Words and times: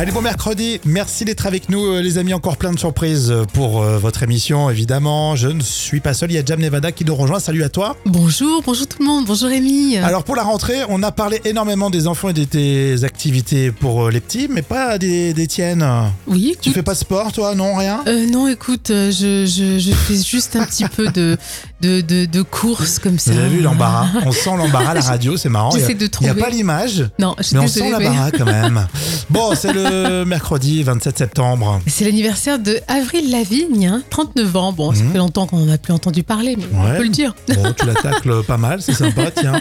Allez, 0.00 0.12
bon 0.12 0.22
mercredi. 0.22 0.78
Merci 0.84 1.24
d'être 1.24 1.44
avec 1.48 1.68
nous, 1.68 1.84
euh, 1.84 2.00
les 2.00 2.18
amis. 2.18 2.32
Encore 2.32 2.56
plein 2.56 2.72
de 2.72 2.78
surprises 2.78 3.34
pour 3.52 3.82
euh, 3.82 3.98
votre 3.98 4.22
émission, 4.22 4.70
évidemment. 4.70 5.34
Je 5.34 5.48
ne 5.48 5.60
suis 5.60 5.98
pas 5.98 6.14
seul. 6.14 6.30
Il 6.30 6.34
y 6.34 6.38
a 6.38 6.44
Jam 6.44 6.60
Nevada 6.60 6.92
qui 6.92 7.04
nous 7.04 7.16
rejoint. 7.16 7.40
Salut 7.40 7.64
à 7.64 7.68
toi. 7.68 7.96
Bonjour, 8.06 8.62
bonjour 8.64 8.86
tout 8.86 8.98
le 9.00 9.06
monde, 9.06 9.24
bonjour 9.26 9.48
Rémi. 9.48 9.96
Alors, 9.98 10.22
pour 10.22 10.36
la 10.36 10.44
rentrée, 10.44 10.82
on 10.88 11.02
a 11.02 11.10
parlé 11.10 11.40
énormément 11.44 11.90
des 11.90 12.06
enfants 12.06 12.28
et 12.28 12.32
de 12.32 12.44
tes 12.44 13.02
activités 13.02 13.72
pour 13.72 14.04
euh, 14.06 14.10
les 14.12 14.20
petits, 14.20 14.46
mais 14.48 14.62
pas 14.62 14.98
des, 14.98 15.34
des 15.34 15.48
tiennes. 15.48 15.84
oui, 16.28 16.56
Tu 16.62 16.70
fais 16.70 16.84
pas 16.84 16.92
de 16.92 16.98
sport, 16.98 17.32
toi? 17.32 17.56
Non, 17.56 17.74
rien? 17.74 18.04
Euh, 18.06 18.24
non, 18.26 18.46
écoute, 18.46 18.92
euh, 18.92 19.10
je, 19.10 19.46
je, 19.46 19.80
je 19.80 19.90
fais 19.90 20.22
juste 20.22 20.54
un 20.54 20.64
petit 20.64 20.84
peu 20.84 21.08
de, 21.08 21.36
de, 21.80 22.00
de, 22.00 22.24
de 22.26 22.42
courses 22.42 22.98
comme 22.98 23.18
ça. 23.18 23.32
Vous 23.32 23.38
avez 23.38 23.48
vu 23.48 23.60
l'embarras 23.60 24.08
On 24.26 24.32
sent 24.32 24.56
l'embarras 24.56 24.90
à 24.90 24.94
la 24.94 25.00
radio, 25.00 25.36
c'est 25.36 25.48
marrant. 25.48 25.70
Il 25.76 25.82
a- 25.84 26.20
n'y 26.22 26.28
a 26.28 26.34
pas 26.34 26.50
l'image, 26.50 27.08
Non, 27.18 27.36
je 27.40 27.54
mais 27.54 27.60
on 27.60 27.62
désolée, 27.62 27.90
sent 27.90 27.96
mais- 27.98 28.04
l'embarras 28.04 28.30
quand 28.32 28.44
même. 28.46 28.86
Bon, 29.30 29.50
c'est 29.54 29.74
le 29.74 30.24
mercredi 30.24 30.82
27 30.82 31.18
septembre. 31.18 31.80
C'est 31.86 32.06
l'anniversaire 32.06 32.58
de 32.58 32.78
Avril 32.88 33.30
Lavigne, 33.30 33.86
hein, 33.86 34.02
39 34.08 34.56
ans. 34.56 34.72
Bon, 34.72 34.92
ça 34.94 35.02
Mhm. 35.02 35.12
fait 35.12 35.18
longtemps 35.18 35.46
qu'on 35.46 35.58
n'en 35.58 35.72
a 35.72 35.76
plus 35.76 35.92
entendu 35.92 36.22
parler, 36.22 36.56
mais 36.56 36.64
Ouais. 36.64 36.92
on 36.92 36.96
peut 36.96 37.02
le 37.02 37.08
dire. 37.10 37.34
Bon, 37.54 37.74
tu 37.78 37.84
l'attacles 37.86 38.42
pas 38.44 38.56
mal, 38.56 38.80
c'est 38.80 38.94
sympa, 38.94 39.30
tiens. 39.36 39.60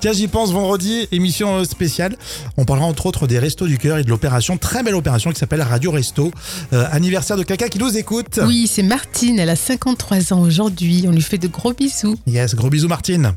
tiens, 0.00 0.12
j'y 0.14 0.28
pense 0.28 0.50
vendredi, 0.52 1.06
émission 1.12 1.58
euh, 1.58 1.64
spéciale. 1.64 2.16
On 2.56 2.64
parlera 2.64 2.86
entre 2.86 3.04
autres 3.06 3.26
des 3.26 3.38
Restos 3.38 3.66
du 3.66 3.76
Cœur 3.78 3.98
et 3.98 4.02
de 4.04 4.08
l'opération, 4.08 4.56
très 4.56 4.82
belle 4.82 4.94
opération 4.94 5.30
qui 5.30 5.38
s'appelle 5.38 5.62
Radio 5.62 5.90
Resto. 5.90 6.32
Euh, 6.72 6.86
anniversaire 6.90 7.36
de 7.36 7.42
quelqu'un 7.42 7.68
qui 7.68 7.78
nous 7.78 7.96
écoute. 7.98 8.40
Oui, 8.46 8.66
c'est 8.66 8.82
Martine, 8.82 9.38
elle 9.38 9.50
a 9.50 9.56
53 9.56 10.32
ans 10.32 10.40
aujourd'hui. 10.40 11.04
On 11.06 11.12
lui 11.12 11.19
fait 11.22 11.38
de 11.38 11.48
gros 11.48 11.72
bisous. 11.72 12.16
Yes, 12.26 12.54
gros 12.54 12.70
bisous 12.70 12.88
Martine. 12.88 13.34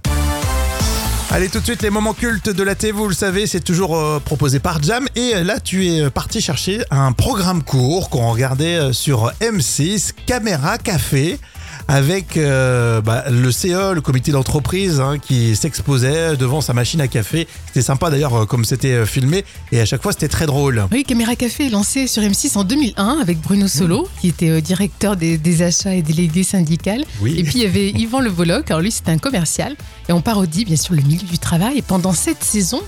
Allez 1.33 1.49
tout 1.49 1.59
de 1.59 1.63
suite 1.63 1.81
les 1.81 1.89
moments 1.89 2.13
cultes 2.13 2.49
de 2.49 2.61
la 2.61 2.75
télé, 2.75 2.91
vous 2.91 3.07
le 3.07 3.15
savez, 3.15 3.47
c'est 3.47 3.59
toujours 3.59 3.97
euh, 3.97 4.19
proposé 4.19 4.59
par 4.59 4.83
Jam 4.83 5.07
et 5.15 5.33
euh, 5.33 5.43
là 5.43 5.59
tu 5.59 5.87
es 5.87 6.01
euh, 6.01 6.09
parti 6.11 6.41
chercher 6.41 6.83
un 6.91 7.11
programme 7.11 7.63
court 7.63 8.11
qu'on 8.11 8.29
regardait 8.29 8.93
sur 8.93 9.31
M6, 9.41 10.12
Caméra 10.27 10.77
Café 10.77 11.40
avec 11.87 12.37
euh, 12.37 13.01
bah, 13.01 13.26
le 13.29 13.51
CE, 13.51 13.93
le 13.93 14.01
comité 14.01 14.31
d'entreprise 14.31 14.99
hein, 14.99 15.17
qui 15.20 15.55
s'exposait 15.55 16.37
devant 16.37 16.62
sa 16.62 16.73
machine 16.73 17.01
à 17.01 17.07
café. 17.07 17.48
C'était 17.67 17.81
sympa 17.81 18.09
d'ailleurs 18.09 18.43
euh, 18.43 18.45
comme 18.45 18.65
c'était 18.65 18.93
euh, 18.93 19.05
filmé 19.05 19.43
et 19.71 19.81
à 19.81 19.85
chaque 19.85 20.01
fois 20.01 20.12
c'était 20.12 20.27
très 20.27 20.45
drôle. 20.45 20.85
Oui, 20.91 21.03
Caméra 21.03 21.35
Café 21.35 21.67
est 21.67 21.70
lancé 21.70 22.07
sur 22.07 22.21
M6 22.21 22.57
en 22.57 22.63
2001 22.63 23.20
avec 23.20 23.40
Bruno 23.41 23.67
Solo, 23.67 24.07
qui 24.21 24.29
était 24.29 24.62
directeur 24.62 25.15
des, 25.15 25.37
des 25.37 25.62
achats 25.62 25.93
et 25.93 26.01
délégué 26.01 26.43
syndical. 26.43 27.03
Oui. 27.21 27.35
Et 27.37 27.43
puis 27.43 27.53
il 27.55 27.62
y 27.63 27.65
avait 27.65 27.90
Yvan 27.95 28.20
Le 28.20 28.31
Bolloc, 28.31 28.70
alors 28.71 28.81
lui 28.81 28.91
c'était 28.91 29.12
un 29.12 29.18
commercial. 29.18 29.75
Et 30.09 30.13
on 30.13 30.21
parodie 30.21 30.65
bien 30.65 30.75
sûr 30.75 30.95
le 30.95 31.01
milieu 31.01 31.25
du 31.25 31.40
travail 31.40 31.81
pendant 31.81 32.13
cette 32.13 32.43
saison. 32.43 32.81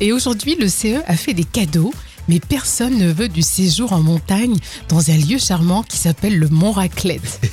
Et 0.00 0.12
aujourd'hui, 0.12 0.56
le 0.60 0.68
CE 0.68 1.00
a 1.06 1.16
fait 1.16 1.32
des 1.32 1.44
cadeaux, 1.44 1.92
mais 2.28 2.40
personne 2.40 2.98
ne 2.98 3.12
veut 3.12 3.28
du 3.28 3.42
séjour 3.42 3.92
en 3.92 4.00
montagne 4.02 4.56
dans 4.88 5.10
un 5.10 5.16
lieu 5.16 5.38
charmant 5.38 5.82
qui 5.82 5.96
s'appelle 5.96 6.38
le 6.38 6.48
Mont 6.48 6.72
Raclette. 6.72 7.40
Mais 7.40 7.52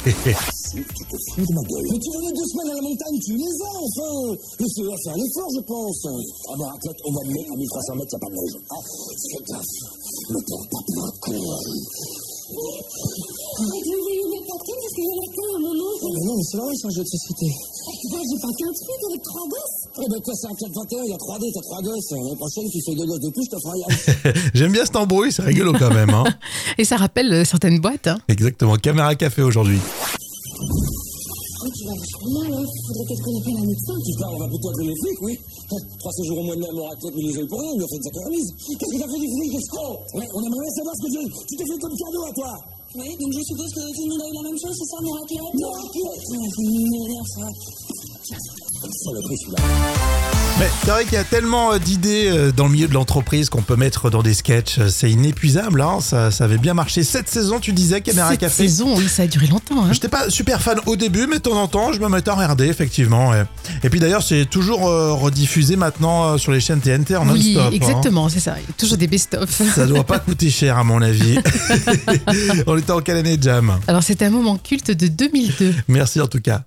tu 0.76 2.10
reviens 2.10 2.34
deux 2.34 2.50
semaines 2.50 2.72
à 2.72 2.76
la 2.76 2.82
montagne, 2.82 3.20
tu 3.24 3.34
les 3.38 3.44
as, 3.44 3.78
enfin 3.78 4.36
Le 4.60 4.66
CE 4.68 4.82
a 4.90 4.98
fait 4.98 5.10
un 5.14 5.24
effort, 5.24 5.50
je 5.54 5.62
pense 5.62 6.08
Ah 6.50 6.56
bah, 6.58 6.66
Raclette, 6.74 6.98
au 7.06 7.12
mois 7.12 7.24
de 7.26 7.30
mai, 7.30 7.46
à 7.52 7.56
1300 7.56 7.96
mètres, 7.96 8.12
y 8.12 8.16
a 8.16 8.20
pas 8.20 8.28
de 8.28 8.34
neige. 8.34 8.58
Ah, 8.72 8.82
fais 9.30 9.44
gaffe 9.54 9.76
Ne 10.32 10.40
perds 10.42 10.68
pas 10.72 10.82
pour 10.88 11.54
un 11.54 11.62
vais 12.54 14.18
y 14.18 14.26
mettre 14.30 14.48
partout 14.48 14.76
parce 14.82 14.94
qu'il 14.94 15.04
y 15.04 15.12
en 15.14 15.20
a 15.22 15.28
plein 15.34 15.50
à 15.56 15.60
mon. 15.60 15.74
Oh, 15.74 16.10
mais 16.14 16.26
non, 16.26 16.36
mais 16.38 16.44
c'est 16.44 16.58
vrai, 16.58 16.74
c'est 16.76 16.88
un 16.88 16.96
jeu 16.96 17.04
de 17.04 17.08
société. 17.08 17.48
Tu 18.02 18.08
vois, 18.10 18.20
j'ai 18.24 18.40
pas 18.42 18.54
qu'un 18.58 18.74
truc 18.74 19.00
avec 19.10 19.22
trois 19.24 19.48
gosses. 19.48 19.80
Eh 19.96 20.10
ben, 20.10 20.20
toi, 20.22 20.34
c'est 20.34 20.48
un 20.48 20.56
421, 20.56 21.04
il 21.04 21.10
y 21.10 21.14
a 21.14 21.18
3D, 21.18 21.44
t'as 21.54 21.62
3 21.62 21.82
gosses. 21.82 22.12
L'année 22.12 22.36
prochaine, 22.36 22.64
tu 22.72 22.80
fais 22.84 22.96
deux 22.96 23.06
gosses 23.06 23.20
de 23.20 23.30
plus, 23.30 23.44
je 23.46 23.50
t'offre 23.50 23.70
un. 23.70 24.32
J'aime 24.54 24.72
bien 24.72 24.86
cet 24.86 24.96
embrouille, 24.96 25.32
c'est 25.32 25.44
rigolo 25.44 25.74
quand 25.78 25.94
même. 25.94 26.10
Hein. 26.10 26.24
Et 26.78 26.84
ça 26.86 26.98
rappelle 26.98 27.32
euh, 27.32 27.46
certaines 27.46 27.80
boîtes. 27.80 28.08
hein. 28.08 28.18
Exactement, 28.28 28.76
Caméra 28.78 29.16
Café 29.16 29.42
aujourd'hui. 29.44 29.80
Oh, 32.24 32.30
tu 32.30 32.34
vas 32.34 32.40
vachement 32.40 32.40
mal, 32.40 32.52
hein. 32.54 32.66
Faudrait 32.88 33.06
peut-être 33.08 33.24
qu'on 33.24 33.38
appelle 33.40 33.58
un 33.60 33.68
médecin. 33.68 33.96
Tu 34.00 34.12
parles, 34.20 34.36
on 34.36 34.40
va 34.40 34.48
plutôt 34.48 34.70
appeler 34.70 34.88
les 34.88 35.00
flics, 35.04 35.22
oui 35.22 35.36
Hein, 35.74 35.82
Trois 36.00 36.14
séjours 36.14 36.38
au 36.40 36.44
mois 36.44 36.56
de 36.56 36.62
mai 36.62 36.70
à 36.70 36.88
Raclette, 36.88 37.16
mais 37.16 37.24
les 37.24 37.48
pour 37.48 37.60
rien, 37.60 37.72
on 37.74 37.78
lui 37.78 37.84
a 37.84 37.88
fait 37.88 37.98
une 38.00 38.04
sacrée 38.04 38.26
remise. 38.26 38.50
Qu'est-ce 38.80 38.92
que 38.94 39.00
t'as 39.04 39.12
fait 39.12 39.22
du 39.24 39.30
flic, 39.34 39.52
escroc 39.60 39.94
Ouais, 40.14 40.28
on 40.34 40.42
aimerait 40.44 40.74
savoir 40.78 40.94
ce 40.96 41.02
que 41.04 41.12
tu, 41.12 41.22
tu 41.48 41.54
t'es 41.58 41.68
fait 41.68 41.80
comme 41.84 41.96
cadeau 42.00 42.24
à 42.24 42.32
toi 42.34 42.52
Oui, 42.96 43.10
donc 43.20 43.30
je 43.34 43.42
suppose 43.44 43.72
que 43.74 43.82
tout 43.84 44.04
le 44.06 44.10
monde 44.14 44.24
a 44.24 44.28
eu 44.30 44.36
la 44.40 44.46
même 44.48 44.60
chose, 44.60 44.76
c'est 44.78 44.90
ça, 44.92 44.98
mon 45.04 45.12
raclette 45.12 45.54
Mon 45.60 45.72
raclette 45.72 46.24
Ouais, 46.32 46.48
ça 46.56 46.62
m'énerve, 46.64 47.30
ça. 47.36 47.48
Mais 50.60 50.70
c'est 50.84 50.92
vrai 50.92 51.04
qu'il 51.06 51.14
y 51.14 51.18
a 51.18 51.24
tellement 51.24 51.74
euh, 51.74 51.80
d'idées 51.80 52.28
euh, 52.30 52.52
dans 52.52 52.66
le 52.66 52.72
milieu 52.72 52.88
de 52.88 52.94
l'entreprise 52.94 53.50
qu'on 53.50 53.62
peut 53.64 53.76
mettre 53.76 54.10
dans 54.12 54.22
des 54.22 54.34
sketchs. 54.36 54.78
Euh, 54.78 54.90
C'est 54.90 55.10
inépuisable, 55.10 55.82
hein. 55.82 55.98
ça, 56.00 56.30
ça 56.30 56.44
avait 56.44 56.58
bien 56.60 56.74
marché. 56.76 57.04
Cette 57.04 57.28
saison, 57.28 57.60
tu 57.60 57.74
disais, 57.74 58.02
Caméra 58.02 58.30
Cette 58.32 58.42
Café. 58.42 58.64
saison, 58.68 58.96
oui, 58.98 59.08
ça 59.08 59.24
a 59.24 59.28
duré 59.28 59.48
longtemps. 59.48 59.84
hein. 59.86 59.90
J'étais 59.94 60.10
pas 60.10 60.30
super 60.30 60.62
fan 60.62 60.80
au 60.86 60.96
début, 60.96 61.26
mais 61.28 61.38
de 61.38 61.42
temps 61.42 61.60
en 61.60 61.68
temps, 61.68 61.92
je 61.92 62.00
me 62.00 62.08
mettais 62.08 62.30
à 62.30 62.36
regarder, 62.36 62.68
effectivement. 62.68 63.30
ouais. 63.30 63.46
Et 63.84 63.90
puis 63.90 64.00
d'ailleurs, 64.00 64.22
c'est 64.22 64.46
toujours 64.46 64.88
euh, 64.88 65.14
rediffusé 65.14 65.76
maintenant 65.76 66.34
euh, 66.34 66.38
sur 66.38 66.52
les 66.52 66.60
chaînes 66.60 66.82
TNT 66.82 67.16
en 67.16 67.28
Oui, 67.30 67.54
non-stop. 67.56 67.64
hein. 67.74 67.76
exactement, 67.76 68.30
c'est 68.30 68.40
ça. 68.42 68.56
Il 68.60 68.64
y 68.68 68.70
a 68.70 68.74
toujours 68.78 68.98
des 68.98 69.08
best-of. 69.08 69.50
Ça 69.74 69.88
doit 69.88 70.04
pas 70.04 70.20
coûter 70.26 70.50
cher, 70.52 70.78
à 70.78 70.84
mon 70.84 71.02
avis. 71.02 71.40
On 72.68 72.78
était 72.78 72.92
en 72.92 73.00
quelle 73.02 73.18
année, 73.18 73.38
Jam 73.42 73.80
Alors, 73.88 74.04
c'est 74.04 74.22
un 74.22 74.30
moment 74.30 74.58
culte 74.58 74.92
de 74.92 75.08
2002. 75.08 75.74
Merci 75.88 76.22
en 76.22 76.28
tout 76.28 76.42
cas. 76.42 76.64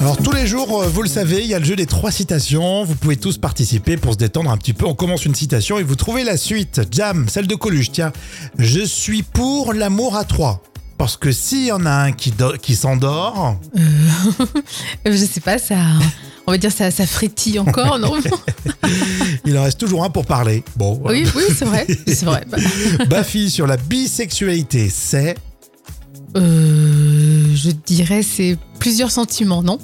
Alors 0.00 0.16
tous 0.18 0.32
les 0.32 0.46
jours, 0.46 0.82
euh, 0.82 0.88
vous 0.88 1.02
le 1.02 1.08
savez, 1.08 1.40
il 1.40 1.46
y 1.46 1.54
a 1.54 1.58
le 1.58 1.64
jeu 1.64 1.74
des 1.74 1.86
trois 1.86 2.10
citations. 2.10 2.84
Vous 2.84 2.94
pouvez 2.94 3.16
tous 3.16 3.38
participer 3.38 3.96
pour 3.96 4.12
se 4.12 4.18
détendre 4.18 4.50
un 4.50 4.56
petit 4.56 4.72
peu. 4.74 4.86
On 4.86 4.94
commence 4.94 5.24
une 5.24 5.34
citation 5.34 5.78
et 5.78 5.82
vous 5.82 5.96
trouvez 5.96 6.22
la 6.22 6.36
suite. 6.36 6.82
Jam, 6.90 7.26
celle 7.28 7.46
de 7.46 7.54
Coluche, 7.54 7.90
tiens. 7.92 8.12
Je 8.58 8.80
suis 8.80 9.22
pour 9.22 9.72
l'amour 9.72 10.16
à 10.16 10.24
trois. 10.24 10.62
Parce 10.98 11.16
que 11.16 11.32
s'il 11.32 11.66
y 11.66 11.72
en 11.72 11.84
a 11.86 11.90
un 11.90 12.12
qui, 12.12 12.32
qui 12.62 12.74
s'endort, 12.76 13.58
Euh, 13.76 13.80
Je 15.06 15.16
sais 15.16 15.40
pas, 15.40 15.58
ça. 15.58 15.76
On 16.46 16.52
va 16.52 16.58
dire 16.58 16.72
ça, 16.72 16.90
ça 16.90 17.06
frétille 17.06 17.58
encore, 17.58 17.98
non? 17.98 18.12
Il 19.44 19.58
en 19.58 19.64
reste 19.64 19.78
toujours 19.80 20.04
un 20.04 20.10
pour 20.10 20.24
parler. 20.26 20.62
Bon, 20.76 20.94
voilà. 21.02 21.18
Oui, 21.18 21.28
oui, 21.34 21.42
c'est 21.56 21.64
vrai. 21.64 21.86
C'est 22.06 22.24
vrai. 22.24 22.44
Bafi 23.08 23.50
sur 23.50 23.66
la 23.66 23.76
bisexualité, 23.78 24.90
c'est... 24.94 25.36
euh, 26.36 27.44
je 27.54 27.70
dirais 27.70 28.22
c'est 28.22 28.56
plusieurs 28.78 29.10
sentiments, 29.10 29.62
non? 29.62 29.78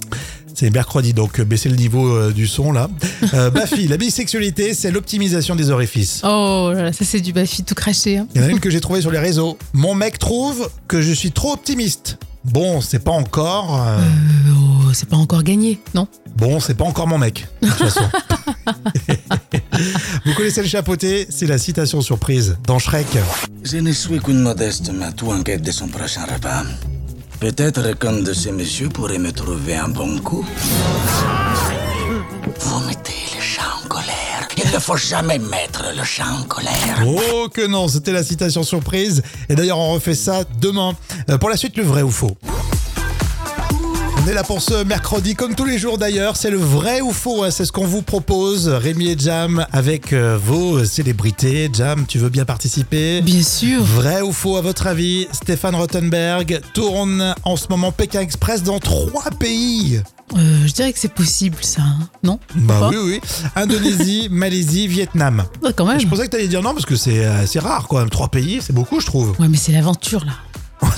C'est 0.55 0.69
mercredi, 0.71 1.15
donc 1.15 1.41
euh, 1.41 1.45
baissez 1.45 1.71
le 1.71 1.77
niveau 1.77 2.15
euh, 2.15 2.31
du 2.33 2.47
son 2.47 2.73
là. 2.73 2.89
Euh, 3.35 3.51
Bafi, 3.51 3.89
la 3.89 3.97
bisexualité, 3.97 4.75
c'est 4.75 4.91
l'optimisation 4.91 5.57
des 5.57 5.71
orifices. 5.71 6.21
Oh 6.25 6.71
là 6.75 6.83
là, 6.85 6.93
ça 6.93 7.05
c'est 7.07 7.21
du 7.21 7.33
bafi 7.33 7.65
tout 7.65 7.75
craché. 7.75 8.19
hein. 8.19 8.27
Il 8.35 8.41
y 8.41 8.45
en 8.45 8.49
a 8.49 8.51
une 8.51 8.61
que 8.61 8.69
j'ai 8.71 8.81
trouvée 8.81 9.01
sur 9.01 9.11
les 9.11 9.19
réseaux. 9.19 9.57
Mon 9.73 9.95
mec 9.95 10.19
trouve 10.19 10.69
que 10.89 11.01
je 11.01 11.13
suis 11.13 11.33
trop 11.33 11.53
optimiste. 11.55 12.19
Bon, 12.45 12.81
c'est 12.81 12.99
pas 12.99 13.13
encore. 13.13 13.81
Euh, 13.87 13.99
oh, 14.55 14.93
c'est 14.93 15.09
pas 15.09 15.17
encore 15.17 15.43
gagné, 15.43 15.81
non? 15.95 16.07
Bon, 16.37 16.61
c'est 16.61 16.75
pas 16.75 16.85
encore 16.85 17.07
mon 17.07 17.19
mec, 17.19 17.47
de 17.63 17.69
toute 17.69 17.77
façon. 17.79 18.01
Vous 20.25 20.35
connaissez 20.35 20.63
le 20.63 20.69
chapeauté 20.69 21.27
C'est 21.31 21.47
la 21.47 21.59
citation 21.59 22.01
surprise 22.01 22.57
dans 22.67 22.79
Shrek. 22.79 23.07
Je 23.65 23.79
ne 23.79 23.93
suis 23.93 24.19
qu'une 24.21 24.41
modeste 24.41 24.91
matou 24.93 25.31
en 25.31 25.43
quête 25.43 25.63
de 25.63 25.71
son 25.73 25.89
prochain 25.89 26.25
repas. 26.25 26.63
Peut-être 27.41 27.99
qu'un 27.99 28.21
de 28.23 28.33
ces 28.33 28.53
messieurs 28.53 28.89
pourrait 28.89 29.19
me 29.19 29.33
trouver 29.33 29.77
un 29.77 29.89
bon 29.89 30.19
coup. 30.21 30.45
Vous 32.61 32.81
mettez 32.87 33.13
le 33.37 33.41
chat 33.43 33.63
en 33.83 33.89
colère. 33.89 34.49
Il 34.57 34.71
ne 34.71 34.79
faut 34.79 34.97
jamais 34.97 35.39
mettre 35.39 35.85
le 35.97 36.05
chat 36.05 36.27
en 36.27 36.45
colère. 36.45 37.05
Oh 37.07 37.49
que 37.53 37.67
non, 37.67 37.89
c'était 37.89 38.13
la 38.13 38.23
citation 38.23 38.63
surprise. 38.63 39.23
Et 39.49 39.55
d'ailleurs, 39.55 39.79
on 39.79 39.95
refait 39.95 40.15
ça 40.15 40.45
demain. 40.61 40.95
Euh, 41.31 41.39
pour 41.39 41.51
la 41.51 41.57
suite, 41.57 41.77
le 41.77 41.83
vrai 41.83 42.03
ou 42.03 42.11
faux? 42.11 42.37
On 44.25 44.29
est 44.29 44.35
là 44.35 44.45
pour 44.45 44.63
ce 44.63 44.85
mercredi, 44.85 45.35
comme 45.35 45.55
tous 45.55 45.65
les 45.65 45.79
jours 45.79 45.99
d'ailleurs. 45.99 46.37
C'est 46.37 46.51
le 46.51 46.59
vrai 46.59 47.01
ou 47.01 47.13
faux, 47.13 47.43
hein, 47.43 47.51
c'est 47.51 47.65
ce 47.65 47.73
qu'on 47.73 47.87
vous 47.87 48.03
propose. 48.03 48.69
Rémi 48.69 49.09
et 49.09 49.17
Jam 49.19 49.67
avec 49.73 50.13
euh, 50.13 50.39
vos 50.43 50.85
célébrités. 50.85 51.71
Jam, 51.73 52.05
tu 52.07 52.19
veux 52.19 52.29
bien 52.29 52.45
participer? 52.45 53.21
Bien 53.23 53.43
sûr. 53.43 53.83
Vrai 53.83 54.21
ou 54.21 54.33
faux 54.33 54.57
à 54.57 54.61
votre 54.61 54.87
avis? 54.87 55.27
Stéphane 55.33 55.75
Rottenberg 55.75 56.61
tourne 56.75 57.35
en 57.45 57.57
ce 57.57 57.67
moment 57.71 57.91
Pékin 57.91 58.21
Express 58.21 58.63
dans 58.63 58.79
trois 58.79 59.31
pays. 59.39 60.01
Euh, 60.37 60.67
je 60.67 60.73
dirais 60.73 60.93
que 60.93 60.99
c'est 60.99 61.13
possible 61.13 61.57
ça, 61.61 61.83
hein. 61.83 62.09
non? 62.23 62.39
Bah 62.55 62.91
oui, 62.91 62.97
oui. 63.05 63.21
Indonésie, 63.57 64.29
Malaisie, 64.31 64.87
Vietnam. 64.89 65.45
Ouais, 65.63 65.73
quand 65.75 65.85
même. 65.85 66.01
Je 66.01 66.07
pensais 66.07 66.25
que 66.27 66.31
tu 66.31 66.37
allais 66.37 66.49
dire 66.49 66.63
non 66.63 66.73
parce 66.75 66.87
que 66.87 66.97
c'est 66.97 67.25
euh, 67.25 67.47
c'est 67.47 67.59
rare 67.61 67.87
quand 67.89 67.99
même. 67.99 68.11
Trois 68.11 68.29
pays, 68.29 68.61
c'est 68.63 68.73
beaucoup 68.73 69.01
je 69.01 69.07
trouve. 69.07 69.35
Ouais, 69.41 69.49
mais 69.49 69.57
c'est 69.57 69.73
l'aventure 69.73 70.25
là. 70.25 70.33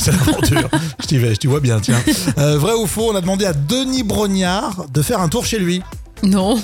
C'est 0.05 0.13
l'aventure. 0.13 0.69
je 1.01 1.07
t'y 1.07 1.19
vais, 1.19 1.35
je 1.35 1.41
t'y 1.41 1.47
vois 1.47 1.61
bien, 1.61 1.81
tiens. 1.81 1.97
Euh, 2.39 2.59
vrai 2.59 2.73
ou 2.75 2.87
faux, 2.87 3.11
on 3.13 3.17
a 3.17 3.21
demandé 3.21 3.45
à 3.47 3.53
Denis 3.53 4.03
Brognard 4.03 4.87
de 4.93 5.03
faire 5.03 5.21
un 5.21 5.29
tour 5.29 5.45
chez 5.47 5.59
lui. 5.59 5.83
Non. 6.23 6.57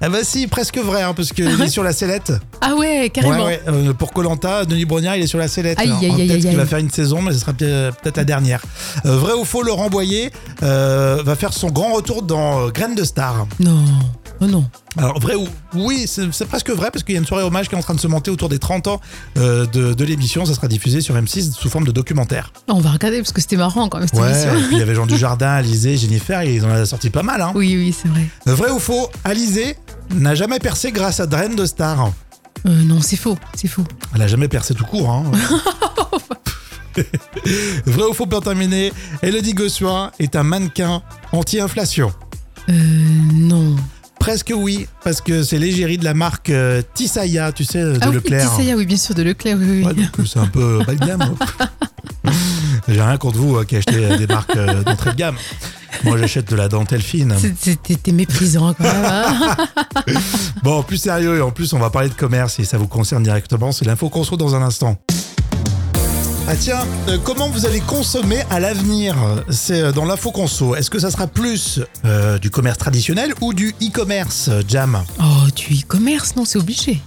Ah 0.00 0.08
bah 0.08 0.18
si, 0.22 0.46
presque 0.46 0.78
vrai, 0.78 1.02
hein, 1.02 1.12
parce 1.14 1.32
qu'il 1.32 1.44
est 1.60 1.68
sur 1.68 1.82
la 1.82 1.92
sellette. 1.92 2.32
ah 2.60 2.74
ouais, 2.74 3.10
carrément. 3.12 3.36
Ouais, 3.44 3.44
ouais, 3.44 3.60
euh, 3.68 3.92
pour 3.94 4.12
Colanta, 4.12 4.64
Denis 4.64 4.84
Brognard, 4.84 5.16
il 5.16 5.22
est 5.24 5.26
sur 5.26 5.38
la 5.38 5.48
sellette. 5.48 5.78
Aïe, 5.80 5.90
aïe, 5.90 6.04
aïe, 6.04 6.28
Peut-être 6.28 6.40
qu'il 6.48 6.56
va 6.56 6.66
faire 6.66 6.78
une 6.78 6.90
saison, 6.90 7.20
mais 7.20 7.32
ce 7.32 7.40
sera 7.40 7.52
peut- 7.52 7.90
peut-être 8.02 8.16
la 8.18 8.24
dernière. 8.24 8.62
Euh, 9.06 9.16
vrai 9.16 9.32
ou 9.32 9.44
faux, 9.44 9.62
Laurent 9.62 9.88
Boyer 9.90 10.30
euh, 10.62 11.20
va 11.24 11.34
faire 11.36 11.52
son 11.52 11.68
grand 11.70 11.92
retour 11.94 12.22
dans 12.22 12.66
euh, 12.66 12.70
Graines 12.70 12.94
de 12.94 13.02
Star. 13.04 13.46
Non. 13.58 13.82
Oh 14.42 14.46
non. 14.46 14.64
Alors 14.96 15.20
vrai 15.20 15.34
ou 15.34 15.46
oui, 15.74 16.06
c'est 16.06 16.46
presque 16.46 16.70
vrai 16.70 16.90
parce 16.90 17.04
qu'il 17.04 17.14
y 17.14 17.18
a 17.18 17.20
une 17.20 17.26
soirée 17.26 17.44
hommage 17.44 17.68
qui 17.68 17.74
est 17.74 17.78
en 17.78 17.82
train 17.82 17.94
de 17.94 18.00
se 18.00 18.06
monter 18.06 18.30
autour 18.30 18.48
des 18.48 18.58
30 18.58 18.86
ans 18.88 19.00
euh, 19.36 19.66
de, 19.66 19.92
de 19.92 20.04
l'émission. 20.04 20.46
Ça 20.46 20.54
sera 20.54 20.66
diffusé 20.66 21.00
sur 21.02 21.14
M6 21.14 21.52
sous 21.52 21.68
forme 21.68 21.84
de 21.84 21.92
documentaire. 21.92 22.52
On 22.68 22.80
va 22.80 22.90
regarder 22.90 23.18
parce 23.18 23.32
que 23.32 23.40
c'était 23.40 23.56
marrant 23.56 23.88
quand 23.88 23.98
même 23.98 24.08
cette 24.08 24.18
Ouais, 24.18 24.30
émission. 24.30 24.50
et 24.58 24.62
puis 24.66 24.76
il 24.76 24.78
y 24.78 24.82
avait 24.82 24.94
Jean 24.96 25.06
Dujardin, 25.06 25.50
Alizé, 25.50 25.96
Jennifer, 25.96 26.42
ils 26.42 26.64
en 26.64 26.70
ont 26.70 26.84
sorti 26.86 27.10
pas 27.10 27.22
mal. 27.22 27.40
Hein. 27.42 27.52
Oui, 27.54 27.76
oui, 27.76 27.94
c'est 27.96 28.08
vrai. 28.08 28.26
Vrai 28.46 28.70
ou 28.70 28.78
faux, 28.78 29.10
Alizé 29.24 29.76
n'a 30.14 30.34
jamais 30.34 30.58
percé 30.58 30.90
grâce 30.90 31.20
à 31.20 31.26
Drain 31.26 31.50
de 31.50 31.66
Star. 31.66 32.10
Euh, 32.66 32.82
non, 32.82 33.00
c'est 33.02 33.16
faux, 33.16 33.36
c'est 33.54 33.68
faux. 33.68 33.84
Elle 34.14 34.22
a 34.22 34.26
jamais 34.26 34.48
percé 34.48 34.74
tout 34.74 34.84
court. 34.84 35.10
Hein. 35.10 35.24
Vrai 37.86 38.04
ou 38.10 38.12
faux 38.14 38.26
pour 38.26 38.42
terminer, 38.42 38.92
Elodie 39.22 39.54
Gossuin 39.54 40.10
est 40.18 40.34
un 40.36 40.42
mannequin 40.42 41.02
anti-inflation. 41.32 42.12
Euh, 42.68 42.72
non. 43.32 43.76
Presque 44.20 44.52
oui, 44.54 44.86
parce 45.02 45.20
que 45.20 45.42
c'est 45.42 45.58
l'égérie 45.58 45.96
de 45.98 46.04
la 46.04 46.14
marque 46.14 46.50
euh, 46.50 46.82
Tissaya, 46.94 47.52
tu 47.52 47.64
sais, 47.64 47.82
de 47.82 47.98
ah 48.02 48.10
Leclerc. 48.10 48.42
oui, 48.44 48.50
Tissaya, 48.50 48.76
oui, 48.76 48.86
bien 48.86 48.96
sûr, 48.98 49.14
de 49.14 49.22
Leclerc, 49.22 49.56
oui, 49.58 49.66
oui. 49.68 49.84
Ouais, 49.84 49.94
donc 49.94 50.10
euh, 50.20 50.24
c'est 50.24 50.38
un 50.38 50.46
peu 50.46 50.78
bas 50.86 50.94
de 50.94 51.04
gamme. 51.06 51.34
J'ai 52.88 53.00
rien 53.02 53.16
contre 53.16 53.38
vous 53.38 53.56
euh, 53.56 53.64
qui 53.64 53.76
achetez 53.76 53.96
euh, 53.96 54.16
des 54.18 54.26
marques 54.26 54.54
euh, 54.56 54.82
d'entrée 54.84 55.12
de 55.12 55.16
gamme. 55.16 55.36
Moi, 56.04 56.18
j'achète 56.18 56.48
de 56.50 56.56
la 56.56 56.68
dentelle 56.68 57.02
fine. 57.02 57.34
C'était 57.58 58.12
méprisant 58.12 58.74
quand 58.74 58.84
même. 58.84 59.04
hein. 59.04 59.56
Bon, 60.62 60.82
plus 60.82 60.98
sérieux, 60.98 61.38
et 61.38 61.40
en 61.40 61.50
plus, 61.50 61.72
on 61.72 61.78
va 61.78 61.90
parler 61.90 62.08
de 62.10 62.14
commerce 62.14 62.58
et 62.60 62.64
ça 62.64 62.78
vous 62.78 62.86
concerne 62.86 63.22
directement. 63.22 63.72
C'est 63.72 63.84
l'info 63.86 64.08
qu'on 64.08 64.24
se 64.24 64.34
dans 64.34 64.54
un 64.54 64.62
instant. 64.62 64.96
Ah 66.48 66.56
tiens, 66.56 66.80
euh, 67.08 67.16
comment 67.22 67.48
vous 67.48 67.64
allez 67.66 67.80
consommer 67.80 68.42
à 68.50 68.58
l'avenir 68.58 69.14
C'est 69.50 69.82
euh, 69.82 69.92
dans 69.92 70.04
l'info 70.04 70.32
conso. 70.32 70.74
Est-ce 70.74 70.90
que 70.90 70.98
ça 70.98 71.10
sera 71.10 71.26
plus 71.28 71.80
euh, 72.04 72.38
du 72.38 72.50
commerce 72.50 72.78
traditionnel 72.78 73.32
ou 73.40 73.52
du 73.54 73.68
e-commerce, 73.82 74.50
Jam 74.66 75.02
oh, 75.20 75.50
tu 75.54 75.74
e-commerce, 75.74 76.34
non, 76.36 76.44
c'est 76.44 76.58
obligé. 76.58 77.00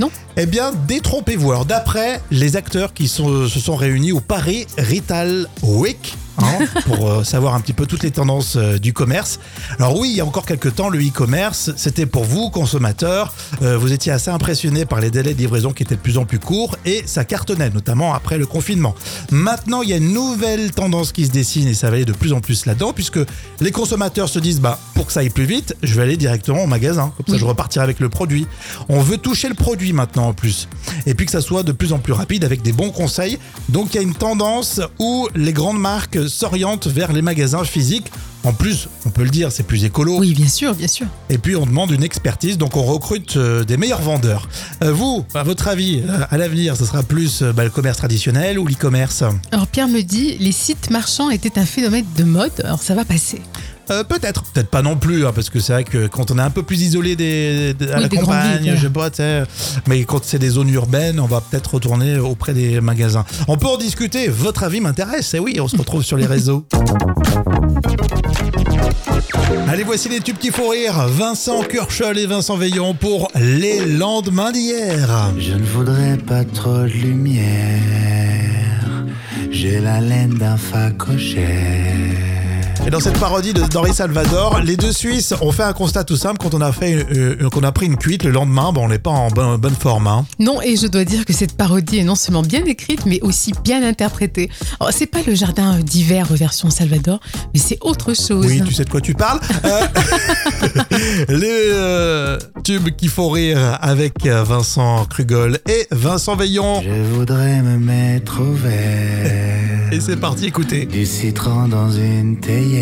Non 0.00 0.10
Eh 0.36 0.46
bien, 0.46 0.72
détrompez-vous. 0.88 1.50
Alors, 1.50 1.64
d'après 1.64 2.20
les 2.30 2.56
acteurs 2.56 2.92
qui 2.92 3.06
sont- 3.08 3.46
se 3.48 3.60
sont 3.60 3.76
réunis 3.76 4.12
au 4.12 4.20
Paris 4.20 4.66
Retail 4.78 5.46
Week, 5.62 6.14
hein, 6.38 6.64
pour 6.86 7.10
euh, 7.10 7.24
savoir 7.24 7.54
un 7.54 7.60
petit 7.60 7.72
peu 7.72 7.86
toutes 7.86 8.02
les 8.02 8.10
tendances 8.10 8.56
euh, 8.56 8.78
du 8.78 8.92
commerce. 8.92 9.38
Alors 9.78 9.98
oui, 9.98 10.10
il 10.10 10.16
y 10.16 10.20
a 10.20 10.26
encore 10.26 10.46
quelques 10.46 10.74
temps, 10.74 10.88
le 10.88 10.98
e-commerce, 10.98 11.70
c'était 11.76 12.06
pour 12.06 12.24
vous, 12.24 12.50
consommateurs. 12.50 13.34
Euh, 13.62 13.76
vous 13.76 13.92
étiez 13.92 14.12
assez 14.12 14.30
impressionnés 14.30 14.84
par 14.84 15.00
les 15.00 15.10
délais 15.10 15.34
de 15.34 15.38
livraison 15.38 15.72
qui 15.72 15.82
étaient 15.82 15.96
de 15.96 16.00
plus 16.00 16.18
en 16.18 16.24
plus 16.24 16.38
courts 16.38 16.76
et 16.84 17.02
ça 17.06 17.24
cartonnait, 17.24 17.70
notamment 17.70 18.14
après 18.14 18.38
le 18.38 18.46
confinement. 18.46 18.94
Maintenant, 19.30 19.82
il 19.82 19.90
y 19.90 19.92
a 19.92 19.96
une 19.96 20.12
nouvelle 20.12 20.70
tendance 20.72 21.12
qui 21.12 21.26
se 21.26 21.30
dessine 21.30 21.68
et 21.68 21.74
ça 21.74 21.88
va 21.90 21.96
aller 21.96 22.04
de 22.04 22.12
plus 22.12 22.32
en 22.32 22.40
plus 22.40 22.66
là-dedans, 22.66 22.92
puisque 22.92 23.18
les 23.60 23.70
consommateurs 23.70 24.28
se 24.28 24.38
disent, 24.38 24.60
bah, 24.60 24.78
pour 24.94 25.06
que 25.06 25.12
ça 25.12 25.20
aille 25.20 25.30
plus 25.30 25.44
vite, 25.44 25.76
je 25.82 25.94
vais 25.94 26.02
aller 26.02 26.16
directement 26.16 26.62
au 26.64 26.66
magasin. 26.66 27.12
Comme 27.16 27.26
ça, 27.26 27.32
Oui. 27.32 27.38
je 27.38 27.44
repartirai 27.44 27.82
avec 27.84 28.00
le 28.00 28.08
produit. 28.08 28.46
On 28.88 29.00
veut 29.00 29.18
toucher 29.18 29.48
le 29.48 29.54
produit 29.54 29.92
maintenant 29.92 30.28
en 30.28 30.32
plus. 30.34 30.68
Et 31.06 31.14
puis 31.14 31.26
que 31.26 31.32
ça 31.32 31.40
soit 31.40 31.62
de 31.62 31.72
plus 31.72 31.92
en 31.92 31.98
plus 31.98 32.12
rapide 32.12 32.44
avec 32.44 32.62
des 32.62 32.72
bons 32.72 32.90
conseils. 32.90 33.38
Donc 33.68 33.94
il 33.94 33.96
y 33.96 34.00
a 34.00 34.02
une 34.02 34.14
tendance 34.14 34.80
où 34.98 35.28
les 35.34 35.52
grandes 35.52 35.78
marques 35.78 36.27
s'orientent 36.28 36.86
vers 36.86 37.12
les 37.12 37.22
magasins 37.22 37.64
physiques. 37.64 38.10
En 38.44 38.52
plus, 38.52 38.88
on 39.04 39.10
peut 39.10 39.24
le 39.24 39.30
dire, 39.30 39.50
c'est 39.50 39.64
plus 39.64 39.84
écolo. 39.84 40.18
Oui, 40.18 40.32
bien 40.32 40.48
sûr, 40.48 40.74
bien 40.74 40.88
sûr. 40.88 41.06
Et 41.28 41.38
puis 41.38 41.56
on 41.56 41.66
demande 41.66 41.90
une 41.90 42.02
expertise, 42.02 42.56
donc 42.56 42.76
on 42.76 42.82
recrute 42.82 43.36
euh, 43.36 43.64
des 43.64 43.76
meilleurs 43.76 44.00
vendeurs. 44.00 44.48
Euh, 44.82 44.92
vous, 44.92 45.24
à 45.34 45.42
votre 45.42 45.68
avis, 45.68 46.02
euh, 46.08 46.20
à 46.30 46.38
l'avenir, 46.38 46.76
ce 46.76 46.84
sera 46.84 47.02
plus 47.02 47.42
bah, 47.42 47.64
le 47.64 47.70
commerce 47.70 47.98
traditionnel 47.98 48.58
ou 48.58 48.66
l'e-commerce? 48.66 49.24
Alors 49.52 49.66
Pierre 49.66 49.88
me 49.88 50.02
dit, 50.02 50.36
les 50.38 50.52
sites 50.52 50.90
marchands 50.90 51.30
étaient 51.30 51.58
un 51.58 51.66
phénomène 51.66 52.06
de 52.16 52.24
mode, 52.24 52.52
alors 52.62 52.82
ça 52.82 52.94
va 52.94 53.04
passer. 53.04 53.42
Euh, 53.90 54.04
peut-être, 54.04 54.42
peut-être 54.52 54.68
pas 54.68 54.82
non 54.82 54.96
plus, 54.96 55.26
hein, 55.26 55.32
parce 55.34 55.48
que 55.50 55.60
c'est 55.60 55.72
vrai 55.72 55.84
que 55.84 56.06
quand 56.08 56.30
on 56.30 56.38
est 56.38 56.42
un 56.42 56.50
peu 56.50 56.62
plus 56.62 56.82
isolé 56.82 57.16
des, 57.16 57.72
des- 57.74 57.90
à 57.90 57.96
Oui, 57.96 58.02
la 58.02 58.08
des 58.08 58.16
campagne, 58.18 58.62
villes, 58.62 58.76
je 58.76 58.82
sais 58.82 58.90
pas, 58.90 59.08
tu 59.10 59.16
sais, 59.16 59.42
mais 59.86 60.04
quand 60.04 60.22
c'est 60.24 60.38
des 60.38 60.50
zones 60.50 60.68
urbaines, 60.70 61.18
on 61.20 61.26
va 61.26 61.40
peut-être 61.40 61.74
retourner 61.74 62.18
auprès 62.18 62.52
des 62.52 62.80
magasins. 62.80 63.24
On 63.48 63.56
peut 63.56 63.66
en 63.68 63.76
discuter, 63.78 64.28
votre 64.28 64.62
avis 64.64 64.80
m'intéresse, 64.80 65.32
et 65.34 65.38
oui, 65.38 65.58
on 65.60 65.68
se 65.68 65.76
retrouve 65.76 66.02
sur 66.02 66.16
les 66.16 66.26
réseaux. 66.26 66.66
Allez, 69.68 69.82
voici 69.84 70.08
les 70.08 70.20
tubes 70.20 70.38
qui 70.38 70.50
font 70.50 70.68
rire. 70.70 71.06
Vincent 71.08 71.62
Curchol 71.62 72.18
et 72.18 72.26
Vincent 72.26 72.56
Veillon 72.56 72.94
pour 72.94 73.28
les 73.38 73.84
lendemains 73.84 74.50
d'hier. 74.50 75.30
Je 75.38 75.52
ne 75.54 75.62
voudrais 75.64 76.16
pas 76.16 76.44
trop 76.44 76.78
de 76.82 76.86
lumière. 76.86 77.44
J'ai 79.50 79.80
la 79.80 80.00
laine 80.00 80.34
d'un 80.34 80.56
facochère. 80.56 82.27
Et 82.88 82.90
dans 82.90 83.00
cette 83.00 83.18
parodie 83.18 83.52
de 83.52 83.60
Doris 83.66 83.96
Salvador, 83.96 84.60
les 84.64 84.78
deux 84.78 84.92
Suisses 84.92 85.34
ont 85.42 85.52
fait 85.52 85.62
un 85.62 85.74
constat 85.74 86.04
tout 86.04 86.16
simple 86.16 86.38
quand 86.40 86.54
on 86.54 86.62
a 86.62 86.72
fait, 86.72 87.06
euh, 87.12 87.50
qu'on 87.50 87.62
a 87.62 87.70
pris 87.70 87.84
une 87.84 87.98
cuite 87.98 88.24
le 88.24 88.30
lendemain, 88.30 88.72
bon, 88.72 88.86
on 88.86 88.88
n'est 88.88 88.98
pas 88.98 89.10
en 89.10 89.28
bonne, 89.28 89.58
bonne 89.58 89.74
forme. 89.74 90.06
Hein. 90.06 90.24
Non, 90.38 90.62
et 90.62 90.74
je 90.74 90.86
dois 90.86 91.04
dire 91.04 91.26
que 91.26 91.34
cette 91.34 91.54
parodie 91.54 91.98
est 91.98 92.04
non 92.04 92.14
seulement 92.14 92.40
bien 92.40 92.64
écrite, 92.64 93.04
mais 93.04 93.20
aussi 93.20 93.52
bien 93.62 93.86
interprétée. 93.86 94.48
Alors, 94.80 94.90
c'est 94.94 95.04
pas 95.04 95.18
le 95.26 95.34
jardin 95.34 95.78
d'hiver 95.80 96.28
version 96.30 96.70
Salvador, 96.70 97.20
mais 97.52 97.60
c'est 97.60 97.76
autre 97.82 98.14
chose. 98.14 98.46
Oui, 98.46 98.62
tu 98.66 98.72
sais 98.72 98.84
de 98.84 98.88
quoi 98.88 99.02
tu 99.02 99.12
parles. 99.12 99.40
Euh, 99.66 99.86
les 101.28 101.68
euh, 101.70 102.38
tubes 102.64 102.88
qui 102.96 103.08
font 103.08 103.28
rire 103.28 103.76
avec 103.82 104.24
euh, 104.24 104.42
Vincent 104.44 105.04
Krugol 105.04 105.58
et 105.68 105.86
Vincent 105.90 106.36
Veillon. 106.36 106.80
Je 106.80 107.14
voudrais 107.14 107.60
me 107.60 107.76
mettre 107.76 108.40
au 108.40 108.54
vert. 108.54 109.92
Et 109.92 110.00
c'est 110.00 110.16
parti, 110.16 110.46
écoutez. 110.46 110.86
Du 110.86 111.04
citron 111.04 111.68
dans 111.68 111.90
une 111.90 112.40
théière. 112.40 112.77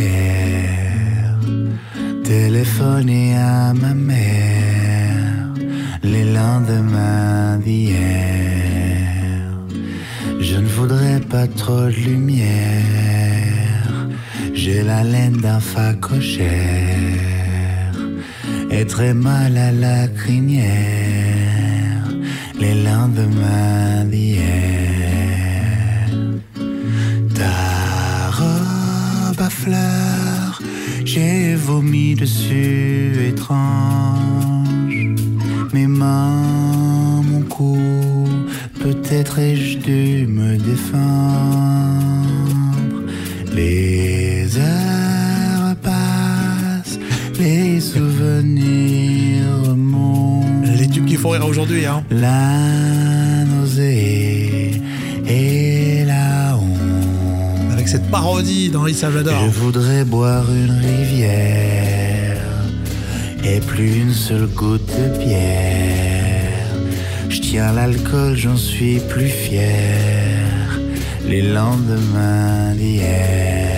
Téléphoner 2.24 3.36
à 3.36 3.72
ma 3.74 3.94
mère. 3.94 5.54
Les 6.02 6.24
lendemains 6.24 7.58
d'hier. 7.58 7.96
Je 10.40 10.56
ne 10.56 10.66
voudrais 10.66 11.20
pas 11.20 11.46
trop 11.46 11.86
de 11.86 12.00
lumière. 12.08 14.08
J'ai 14.54 14.82
la 14.82 15.04
laine 15.04 15.36
d'un 15.36 15.60
facochère. 15.60 16.46
Et 18.70 18.86
très 18.86 19.14
mal 19.14 19.56
à 19.56 19.72
la 19.72 20.08
crinière. 20.08 20.66
Les 22.58 22.74
lendemains 22.82 24.04
d'hier. 24.04 24.75
J'ai 31.04 31.54
vomi 31.54 32.14
dessus 32.14 33.12
étrange. 33.28 35.14
Mes 35.72 35.86
mains, 35.86 37.22
mon 37.22 37.42
cou, 37.42 37.78
peut-être 38.80 39.38
ai-je 39.38 39.78
dû 39.78 40.26
me 40.26 40.56
défendre. 40.56 41.06
Les 43.54 44.56
heures 44.58 45.76
passent, 45.82 46.98
les 47.38 47.80
souvenirs 47.80 49.46
remontent. 49.64 50.46
Les 50.78 50.88
tubes 50.88 51.06
qui 51.06 51.16
font 51.16 51.30
rire 51.30 51.46
aujourd'hui. 51.46 51.86
Hein. 51.86 52.04
La 52.10 53.44
nausée 53.44 54.25
parodie 58.10 58.70
d'Henri 58.70 58.94
Salvador. 58.94 59.34
Je 59.44 59.50
voudrais 59.50 60.04
boire 60.04 60.44
une 60.50 60.70
rivière 60.70 62.40
et 63.44 63.60
plus 63.60 64.00
une 64.00 64.12
seule 64.12 64.46
goutte 64.46 64.86
de 64.86 65.18
bière. 65.18 66.74
Je 67.28 67.40
tiens 67.40 67.72
l'alcool, 67.72 68.36
j'en 68.36 68.56
suis 68.56 69.00
plus 69.00 69.28
fier. 69.28 70.80
Les 71.26 71.42
lendemains 71.42 72.72
d'hier, 72.74 73.70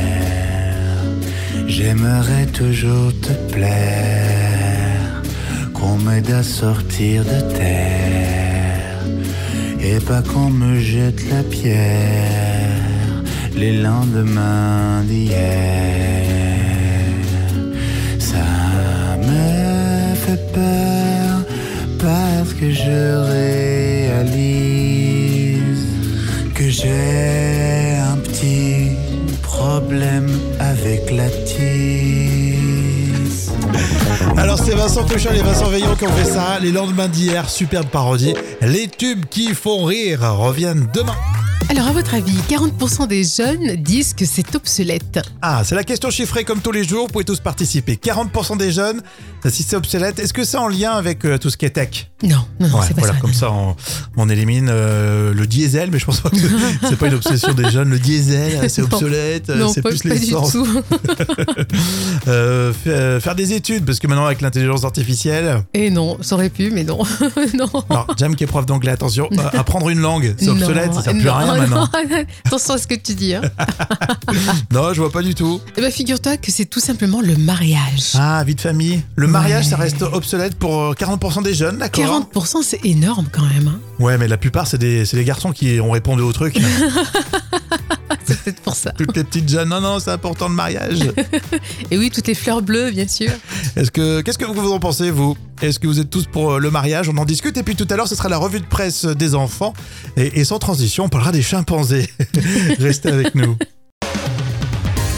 j'aimerais 1.66 2.46
toujours 2.46 3.12
te 3.22 3.32
plaire, 3.52 5.22
qu'on 5.72 5.96
m'aide 5.96 6.30
à 6.30 6.42
sortir 6.42 7.24
de 7.24 7.40
terre 7.56 8.98
et 9.80 9.98
pas 10.00 10.20
qu'on 10.20 10.50
me 10.50 10.78
jette 10.78 11.22
la 11.30 11.42
pierre 11.42 12.47
les 13.58 13.72
lendemains 13.72 15.02
d'hier. 15.04 15.36
Ça 18.20 18.36
me 19.18 20.14
fait 20.14 20.52
peur 20.52 21.42
parce 21.98 22.52
que 22.54 22.70
je 22.70 23.16
réalise 24.12 24.86
que 26.54 26.68
j'ai 26.68 27.96
un 28.12 28.16
petit 28.18 28.92
problème 29.42 30.30
avec 30.60 31.10
la 31.10 31.28
tisse. 31.28 31.58
Alors 34.36 34.58
c'est 34.64 34.74
Vincent 34.74 35.04
Cochon 35.04 35.30
et 35.34 35.42
Vincent 35.42 35.68
Veillon 35.68 35.96
qui 35.96 36.06
ont 36.06 36.12
fait 36.12 36.30
ça. 36.30 36.60
Les 36.62 36.70
lendemains 36.70 37.08
d'hier, 37.08 37.50
superbe 37.50 37.88
parodie. 37.88 38.34
Les 38.60 38.86
tubes 38.86 39.24
qui 39.28 39.52
font 39.54 39.84
rire 39.84 40.20
reviennent 40.36 40.86
demain. 40.94 41.16
Alors, 41.70 41.86
à 41.88 41.92
votre 41.92 42.14
avis, 42.14 42.32
40% 42.48 43.08
des 43.08 43.24
jeunes 43.24 43.76
disent 43.76 44.14
que 44.14 44.24
c'est 44.24 44.54
obsolète. 44.56 45.20
Ah, 45.42 45.62
c'est 45.64 45.74
la 45.74 45.84
question 45.84 46.08
chiffrée 46.10 46.42
comme 46.42 46.60
tous 46.60 46.72
les 46.72 46.82
jours, 46.82 47.06
vous 47.06 47.12
pouvez 47.12 47.26
tous 47.26 47.40
participer. 47.40 47.96
40% 48.02 48.56
des 48.56 48.72
jeunes, 48.72 49.02
si 49.50 49.62
c'est 49.62 49.76
obsolète, 49.76 50.18
est-ce 50.18 50.32
que 50.32 50.44
c'est 50.44 50.56
en 50.56 50.68
lien 50.68 50.92
avec 50.92 51.26
euh, 51.26 51.36
tout 51.36 51.50
ce 51.50 51.58
qui 51.58 51.66
est 51.66 51.70
tech? 51.70 52.10
Non, 52.22 52.36
non, 52.58 52.68
non, 52.68 52.78
Ouais, 52.78 52.84
c'est 52.88 52.94
pas 52.94 53.00
voilà, 53.02 53.14
ça. 53.14 53.20
comme 53.20 53.34
ça 53.34 53.52
on, 53.52 53.76
on 54.16 54.28
élimine 54.30 54.68
euh, 54.70 55.32
le 55.34 55.46
diesel, 55.46 55.90
mais 55.92 55.98
je 55.98 56.06
pense 56.06 56.20
pas 56.20 56.30
que 56.30 56.36
c'est 56.88 56.96
pas 56.96 57.06
une 57.08 57.14
obsession 57.14 57.52
des 57.52 57.70
jeunes. 57.70 57.90
Le 57.90 57.98
diesel, 57.98 58.68
c'est 58.70 58.80
Non. 58.82 58.88
obsolète, 58.90 59.50
euh, 59.50 59.58
Non, 59.58 59.68
c'est 59.72 59.82
plus 59.82 60.02
pas 60.02 60.14
du 60.16 60.26
tout. 60.26 60.66
Euh, 62.26 62.72
fa- 62.72 62.90
euh, 62.90 63.20
faire 63.20 63.34
des 63.34 63.52
études, 63.52 63.84
parce 63.84 63.98
que 64.00 64.06
maintenant 64.06 64.26
avec 64.26 64.40
l'intelligence 64.40 64.84
artificielle, 64.84 65.62
Et 65.74 65.90
non, 65.90 66.18
ça 66.20 66.34
aurait 66.34 66.50
pu, 66.50 66.70
mais 66.70 66.84
non. 66.84 66.98
non. 67.54 67.70
alors 67.88 68.06
Jam 68.18 68.34
qui 68.34 68.44
est 68.44 68.46
prof 68.46 68.66
d'anglais, 68.66 68.90
attention, 68.90 69.28
euh, 69.32 69.58
apprendre 69.58 69.88
une 69.90 70.00
langue, 70.00 70.34
c'est 70.38 70.48
obsolète, 70.48 70.92
ça 70.94 71.02
sert 71.02 71.12
plus 71.14 71.28
à 71.28 71.32
non, 71.32 71.38
rien 71.38 71.46
non. 71.54 71.57
Maintenant. 71.58 71.88
Attention 72.46 72.74
à 72.74 72.78
ce 72.78 72.86
que 72.86 72.94
tu 72.94 73.14
dis. 73.14 73.34
Hein. 73.34 73.42
Non, 74.72 74.92
je 74.92 75.00
vois 75.00 75.10
pas 75.10 75.22
du 75.22 75.34
tout. 75.34 75.60
Eh 75.76 75.80
ben, 75.80 75.90
figure-toi 75.90 76.36
que 76.36 76.50
c'est 76.52 76.66
tout 76.66 76.80
simplement 76.80 77.20
le 77.20 77.36
mariage. 77.36 78.12
Ah, 78.14 78.42
vie 78.44 78.54
de 78.54 78.60
famille. 78.60 79.02
Le 79.16 79.26
mariage, 79.26 79.64
Ouais. 79.64 79.70
ça 79.70 79.76
reste 79.76 80.02
obsolète 80.02 80.56
pour 80.56 80.78
euh, 80.80 80.92
40% 80.94 81.42
des 81.42 81.54
jeunes, 81.54 81.78
d'accord 81.78 82.28
40%, 82.34 82.62
c'est 82.62 82.84
énorme 82.84 83.26
quand 83.32 83.42
même. 83.46 83.68
hein. 83.68 83.80
Ouais, 83.98 84.18
mais 84.18 84.28
la 84.28 84.36
plupart, 84.36 84.66
c'est 84.66 84.78
des, 84.78 85.04
c'est 85.04 85.16
des 85.16 85.24
garçons 85.24 85.52
qui 85.52 85.80
ont 85.80 85.90
répondu 85.90 86.22
au 86.22 86.32
truc. 86.32 86.58
C'est 88.28 88.42
peut-être 88.42 88.60
pour 88.60 88.74
ça. 88.74 88.92
Toutes 88.92 89.16
les 89.16 89.24
petites 89.24 89.48
jeunes, 89.48 89.70
non, 89.70 89.80
non, 89.80 89.98
c'est 89.98 90.10
important 90.10 90.48
le 90.48 90.54
mariage. 90.54 91.00
Et 91.90 91.96
oui, 91.96 92.10
toutes 92.10 92.26
les 92.26 92.34
fleurs 92.34 92.60
bleues, 92.60 92.90
bien 92.90 93.08
sûr. 93.08 93.30
Est-ce 93.74 93.90
que, 93.90 94.20
qu'est-ce 94.20 94.38
que 94.38 94.44
vous 94.44 94.72
en 94.72 94.78
pensez, 94.78 95.10
vous? 95.10 95.36
Est-ce 95.62 95.78
que 95.78 95.86
vous 95.86 95.98
êtes 95.98 96.10
tous 96.10 96.26
pour 96.26 96.52
euh, 96.52 96.58
le 96.58 96.70
mariage? 96.70 97.08
On 97.08 97.16
en 97.16 97.24
discute. 97.24 97.56
Et 97.56 97.62
puis 97.62 97.74
tout 97.74 97.86
à 97.90 97.96
l'heure, 97.96 98.06
ce 98.06 98.14
sera 98.14 98.28
la 98.28 98.36
revue 98.36 98.60
de 98.60 98.66
presse 98.66 99.06
des 99.06 99.34
enfants. 99.34 99.72
Et, 100.16 100.40
et 100.40 100.44
sans 100.44 100.58
transition, 100.58 101.04
on 101.04 101.08
parlera 101.08 101.32
des 101.32 101.42
chimpanzés. 101.42 102.08
Restez 102.78 103.08
avec 103.08 103.34
nous. 103.34 103.56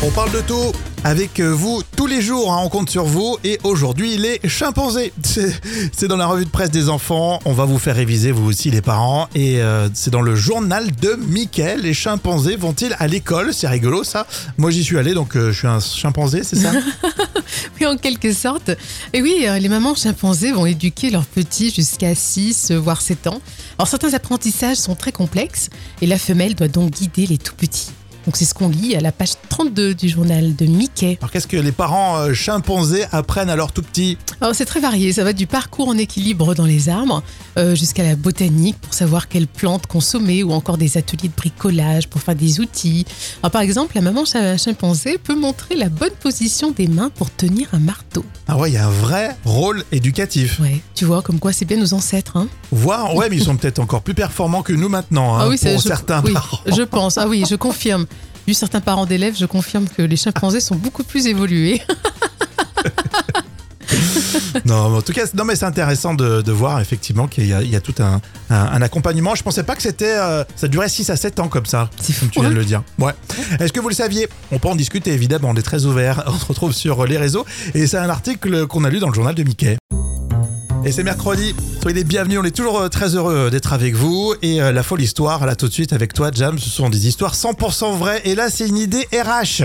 On 0.03 0.11
parle 0.11 0.31
de 0.31 0.41
tout 0.41 0.73
avec 1.05 1.41
euh, 1.41 1.49
vous 1.49 1.83
tous 1.97 2.07
les 2.07 2.21
jours, 2.21 2.53
hein, 2.53 2.61
on 2.63 2.69
compte 2.69 2.91
sur 2.91 3.05
vous. 3.05 3.39
Et 3.45 3.59
aujourd'hui, 3.65 4.17
les 4.17 4.41
chimpanzés. 4.47 5.13
C'est 5.93 6.09
dans 6.09 6.17
la 6.17 6.27
revue 6.27 6.45
de 6.45 6.51
presse 6.51 6.71
des 6.71 6.89
enfants. 6.89 7.39
On 7.45 7.53
va 7.53 7.65
vous 7.65 7.79
faire 7.79 7.97
réviser, 7.97 8.33
vous 8.33 8.49
aussi, 8.49 8.71
les 8.71 8.83
parents. 8.83 9.29
Et 9.35 9.61
euh, 9.61 9.89
c'est 9.95 10.11
dans 10.11 10.23
le 10.23 10.35
journal 10.35 10.91
de 10.97 11.15
Mickey. 11.29 11.77
Les 11.79 11.95
chimpanzés 11.95 12.57
vont-ils 12.57 12.95
à 12.99 13.07
l'école? 13.07 13.53
C'est 13.53 13.69
rigolo, 13.69 14.05
ça. 14.05 14.27
Moi, 14.59 14.71
j'y 14.71 14.85
suis 14.85 14.99
allé, 14.99 15.15
donc 15.15 15.37
euh, 15.37 15.53
je 15.53 15.59
suis 15.59 15.67
un 15.67 15.81
chimpanzé, 15.81 16.43
c'est 16.45 16.57
ça? 16.57 16.73
Oui, 17.81 17.87
en 17.87 17.97
quelque 17.97 18.33
sorte. 18.33 18.71
Et 19.13 19.23
oui, 19.23 19.47
les 19.61 19.69
mamans 19.69 19.95
chimpanzés 19.95 20.53
vont 20.53 20.67
éduquer 20.67 21.11
leurs 21.11 21.25
petits 21.25 21.71
jusqu'à 21.71 22.15
6, 22.15 22.73
voire 22.73 23.01
7 23.01 23.27
ans. 23.27 23.41
Alors 23.79 23.89
certains 23.89 24.15
apprentissages 24.15 24.77
sont 24.77 24.95
très 24.95 25.13
complexes 25.13 25.69
et 26.01 26.07
la 26.07 26.19
femelle 26.19 26.55
doit 26.55 26.69
donc 26.69 26.91
guider 26.91 27.27
les 27.27 27.39
tout 27.39 27.55
petits. 27.57 27.91
Donc 28.27 28.37
c'est 28.37 28.45
ce 28.45 28.55
qu'on 28.55 28.69
lit 28.69 28.95
à 28.97 29.01
la 29.01 29.13
page 29.13 29.31
32 29.49 29.95
du 29.95 30.09
journal 30.09 30.55
de 30.55 30.67
Mickey. 30.67 31.19
Alors, 31.21 31.31
qu'est-ce 31.31 31.47
que 31.47 31.57
les 31.57 31.73
parents 31.73 32.19
euh, 32.19 32.35
chimpanzés 32.35 33.05
apprennent 33.13 33.51
à 33.51 33.57
leurs 33.57 33.73
tout 33.73 33.83
petits 33.83 34.19
Alors 34.41 34.55
c'est 34.55 34.65
très 34.67 34.81
varié, 34.81 35.13
ça 35.13 35.25
va 35.25 35.33
du 35.33 35.47
parcours 35.47 35.89
en 35.89 35.97
équilibre 35.99 36.55
dans 36.55 36.65
les 36.67 36.89
arbres 36.89 37.23
euh, 37.59 37.75
jusqu'à 37.75 38.03
la 38.03 38.17
botanique 38.17 38.79
pour 38.81 38.95
savoir 38.95 39.29
quelles 39.29 39.47
plantes 39.47 39.87
consommer 39.87 40.43
ou 40.43 40.53
encore 40.53 40.77
des 40.79 40.97
ateliers 40.99 41.29
de 41.29 41.35
bricolage 41.37 42.09
pour 42.09 42.21
faire 42.21 42.35
des 42.35 42.61
outils. 42.61 43.07
Alors 43.43 43.51
par 43.51 43.63
exemple, 43.63 43.93
la 43.95 44.03
maman 44.03 44.25
chi- 44.25 44.59
chimpanzé 44.59 45.19
peut 45.19 45.35
montrer 45.37 45.75
la 45.77 45.89
bonne 45.89 46.13
position 46.21 46.71
des 46.71 46.87
mains 46.89 47.11
pour 47.11 47.31
tenir 47.35 47.69
un 47.73 47.79
marteau. 47.81 48.25
Ah 48.49 48.57
ouais, 48.59 48.71
il 48.71 48.75
y 48.75 48.79
a 48.79 48.87
un 48.87 48.91
vrai 48.91 49.37
rôle 49.45 49.85
éducatif. 49.93 50.61
Ouais, 50.61 50.81
tu 50.95 51.05
vois, 51.05 51.23
comme 51.23 51.39
quoi 51.39 51.53
c'est 51.53 51.65
bien 51.65 51.77
nos 51.79 51.95
ancêtres. 51.95 52.37
Hein 52.37 52.49
Voire, 52.71 53.15
ouais, 53.15 53.29
mais 53.31 53.37
ils 53.37 53.45
sont 53.45 53.57
peut-être 53.61 53.79
encore 53.79 54.03
plus 54.03 54.15
performants 54.15 54.63
que 54.63 54.73
nous 54.73 54.89
maintenant, 54.89 55.35
hein, 55.37 55.41
ah 55.43 55.49
oui, 55.49 55.57
c'est- 55.59 55.73
pour 55.73 55.83
je, 55.83 55.89
certains 55.89 56.23
oui, 56.25 56.33
parents. 56.33 56.59
je 56.67 56.83
pense. 56.83 57.19
Ah 57.19 57.27
oui, 57.29 57.45
je 57.49 57.55
confirme. 57.57 58.07
Vu 58.51 58.55
certains 58.55 58.81
parents 58.81 59.07
d'élèves, 59.07 59.37
je 59.39 59.47
confirme 59.47 59.87
que 59.89 60.03
les 60.03 60.17
chimpanzés 60.17 60.59
sont 60.59 60.75
beaucoup 60.75 61.05
plus 61.05 61.29
évolués. 61.29 61.81
Non, 64.65 64.91
mais 64.91 64.97
en 64.99 65.03
tout 65.03 65.13
cas, 65.13 65.25
c'est- 65.27 65.35
non, 65.35 65.45
mais 65.45 65.55
c'est 65.55 65.65
intéressant 65.67 66.15
de, 66.15 66.43
de 66.43 66.51
voir 66.53 66.81
effectivement 66.81 67.29
qu'il 67.29 67.47
y, 67.47 67.53
a- 67.53 67.63
il 67.63 67.71
y 67.71 67.77
a 67.77 67.81
tout 67.81 67.95
un, 68.01 68.21
un- 68.51 68.57
un 68.67 68.83
accompagnement. 68.83 69.37
Je 69.37 69.45
pensais 69.45 69.63
pas 69.63 69.77
que 69.77 69.83
c'était, 69.83 70.17
euh, 70.17 70.43
ça 70.57 70.67
durait 70.67 70.89
6 70.89 71.11
à 71.11 71.17
7 71.17 71.39
ans 71.39 71.47
comme 71.49 71.67
ça, 71.67 71.89
comme 72.19 72.29
tu 72.31 72.41
viens 72.41 72.51
de 72.51 72.55
le 72.57 72.65
dire. 72.65 72.83
Ouais. 72.99 73.13
Est-ce 73.61 73.73
que 73.73 73.79
vous 73.79 73.89
le 73.89 73.95
saviez? 73.95 74.29
On 74.51 74.59
peut 74.59 74.69
en 74.69 74.75
discuter 74.75 75.13
évidemment, 75.13 75.51
on 75.51 75.55
est 75.55 75.63
très 75.63 75.85
ouvert. 75.85 76.25
On 76.27 76.33
se 76.37 76.45
retrouve 76.47 76.73
sur 76.73 77.07
les 77.07 77.19
réseaux 77.19 77.47
et 77.75 77.87
c'est 77.87 77.99
un 77.99 78.11
article 78.11 78.67
qu'on 78.67 78.83
a 78.83 78.91
lu 78.91 78.99
dans 78.99 79.09
le 79.09 79.15
journal 79.15 79.35
de 79.37 79.45
Mickey. 79.45 79.77
Et 80.83 80.93
c'est 80.93 81.03
mercredi, 81.03 81.55
soyez 81.83 81.95
les 81.95 82.05
bienvenus, 82.05 82.39
on 82.41 82.45
est 82.45 82.57
toujours 82.57 82.79
euh, 82.79 82.89
très 82.89 83.15
heureux 83.15 83.35
euh, 83.35 83.51
d'être 83.51 83.75
avec 83.75 83.95
vous. 83.95 84.35
Et 84.41 84.63
euh, 84.63 84.73
la 84.73 84.83
folle 84.83 85.03
histoire, 85.03 85.45
là 85.45 85.55
tout 85.55 85.69
de 85.69 85.73
suite 85.73 85.93
avec 85.93 86.15
toi 86.15 86.31
Jam, 86.33 86.59
ce 86.59 86.71
sont 86.71 86.89
des 86.89 87.07
histoires 87.07 87.35
100% 87.35 87.99
vraies. 87.99 88.23
Et 88.25 88.35
là 88.35 88.49
c'est 88.49 88.67
une 88.67 88.79
idée 88.79 89.07
RH. 89.13 89.65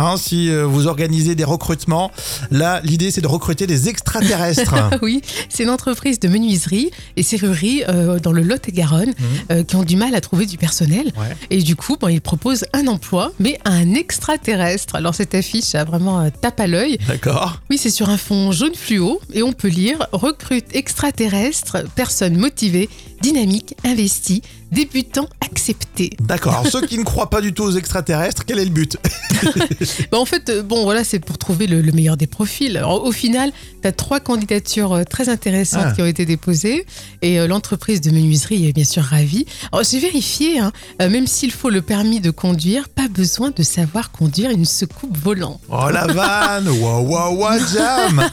Hein, 0.00 0.16
si 0.16 0.50
euh, 0.50 0.64
vous 0.64 0.86
organisez 0.86 1.34
des 1.34 1.44
recrutements, 1.44 2.10
là 2.50 2.80
l'idée 2.84 3.10
c'est 3.10 3.20
de 3.20 3.26
recruter 3.26 3.66
des 3.66 3.88
extraterrestres. 3.88 4.74
Oui, 5.02 5.22
c'est 5.48 5.62
une 5.62 5.70
entreprise 5.70 6.20
de 6.20 6.28
menuiserie 6.28 6.90
et 7.16 7.22
serrurerie 7.22 7.82
euh, 7.88 8.18
dans 8.18 8.32
le 8.32 8.42
Lot-et-Garonne 8.42 9.12
euh, 9.50 9.62
qui 9.62 9.76
ont 9.76 9.82
du 9.82 9.96
mal 9.96 10.14
à 10.14 10.20
trouver 10.20 10.46
du 10.46 10.56
personnel. 10.56 11.06
Mhm. 11.06 11.22
Ouais. 11.22 11.36
Et 11.50 11.62
du 11.62 11.76
coup, 11.76 11.96
bon, 11.98 12.08
ils 12.08 12.20
proposent 12.20 12.64
un 12.72 12.86
emploi, 12.86 13.32
mais 13.38 13.58
à 13.64 13.70
un 13.70 13.94
extraterrestre. 13.94 14.94
Alors 14.94 15.14
cette 15.14 15.34
affiche 15.34 15.74
a 15.74 15.84
vraiment 15.84 16.18
un 16.18 16.30
tape 16.30 16.60
à 16.60 16.66
l'œil. 16.66 16.98
D'accord 17.06 17.60
Oui, 17.70 17.78
c'est 17.78 17.90
sur 17.90 18.08
un 18.08 18.16
fond 18.16 18.52
jaune 18.52 18.74
fluo 18.74 19.20
et 19.32 19.42
on 19.42 19.52
peut 19.52 19.68
lire 19.68 20.06
recrute 20.12 20.74
extraterrestre, 20.74 21.84
personne 21.94 22.36
motivée, 22.36 22.88
dynamique, 23.20 23.74
investie, 23.84 24.42
débutant 24.72 25.28
accepté. 25.44 26.10
D'accord. 26.20 26.52
Alors, 26.54 26.66
ceux 26.68 26.86
qui 26.86 26.96
ne 26.98 27.02
croient 27.04 27.30
pas 27.30 27.40
du 27.40 27.52
tout 27.52 27.64
aux 27.64 27.72
extraterrestres, 27.76 28.44
quel 28.46 28.58
est 28.58 28.64
le 28.64 28.70
but 28.70 28.96
Bah, 30.12 30.18
en 30.18 30.24
fait, 30.24 30.48
euh, 30.48 30.62
bon, 30.62 30.84
voilà, 30.84 31.02
c'est 31.04 31.18
pour 31.18 31.38
trouver 31.38 31.66
le, 31.66 31.80
le 31.80 31.92
meilleur 31.92 32.16
des 32.16 32.26
profils. 32.26 32.76
Alors, 32.76 33.04
au 33.04 33.12
final, 33.12 33.52
tu 33.82 33.88
as 33.88 33.92
trois 33.92 34.20
candidatures 34.20 34.92
euh, 34.92 35.04
très 35.04 35.28
intéressantes 35.28 35.86
Ah. 35.86 35.92
qui 35.92 36.02
ont 36.02 36.06
été 36.06 36.24
déposées 36.26 36.86
et 37.22 37.40
euh, 37.40 37.46
l'entreprise 37.46 38.00
de 38.00 38.10
menuiserie 38.10 38.68
est 38.68 38.72
bien 38.72 38.84
sûr 38.84 39.02
ravie. 39.02 39.46
Alors, 39.72 39.84
j'ai 39.84 39.98
vérifié, 39.98 40.58
hein, 40.58 40.72
euh, 41.02 41.08
même 41.10 41.26
s'il 41.26 41.50
faut 41.52 41.70
le 41.70 41.82
permis 41.82 42.20
de 42.20 42.30
conduire, 42.30 42.88
pas 42.88 43.08
besoin 43.08 43.50
de 43.56 43.62
savoir 43.62 44.10
conduire 44.12 44.50
une 44.50 44.64
secoupe 44.64 45.16
volante. 45.16 45.60
Oh 45.68 45.88
la 45.90 46.06
vanne 46.06 46.68
Waouh, 46.68 47.08
waouh, 47.08 47.36
waouh, 47.38 47.58
Jam 47.74 48.24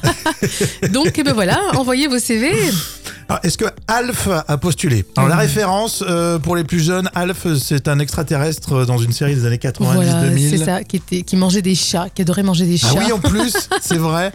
Donc, 0.91 1.17
eh 1.17 1.24
ben 1.24 1.34
voilà, 1.34 1.60
envoyez 1.75 2.08
vos 2.08 2.20
CV. 2.20 2.51
Alors, 3.30 3.42
Est-ce 3.44 3.58
que 3.58 3.66
Alf 3.88 4.30
a 4.48 4.58
postulé 4.58 5.06
Alors, 5.18 5.28
la 5.30 5.36
référence, 5.36 6.04
euh, 6.08 6.40
pour 6.40 6.56
les 6.56 6.64
plus 6.64 6.80
jeunes, 6.80 7.10
Alf, 7.14 7.46
c'est 7.62 7.88
un 7.90 8.00
extraterrestre 8.00 8.86
dans 8.86 8.98
une 8.98 9.12
série 9.12 9.36
des 9.36 9.46
années 9.46 9.58
90-2000. 9.58 9.74
Voilà, 9.94 10.32
c'est 10.38 10.58
ça, 10.58 10.84
qui, 10.84 10.96
était, 10.98 11.24
qui 11.24 11.36
mangeait 11.36 11.62
des 11.62 11.76
chats, 11.76 12.08
qui 12.14 12.22
adorait 12.22 12.44
manger 12.44 12.66
des 12.66 12.78
chats. 12.78 12.88
Ah 12.96 13.04
oui, 13.06 13.12
en 13.12 13.20
plus, 13.20 13.54
c'est 13.82 13.98
vrai. 13.98 14.32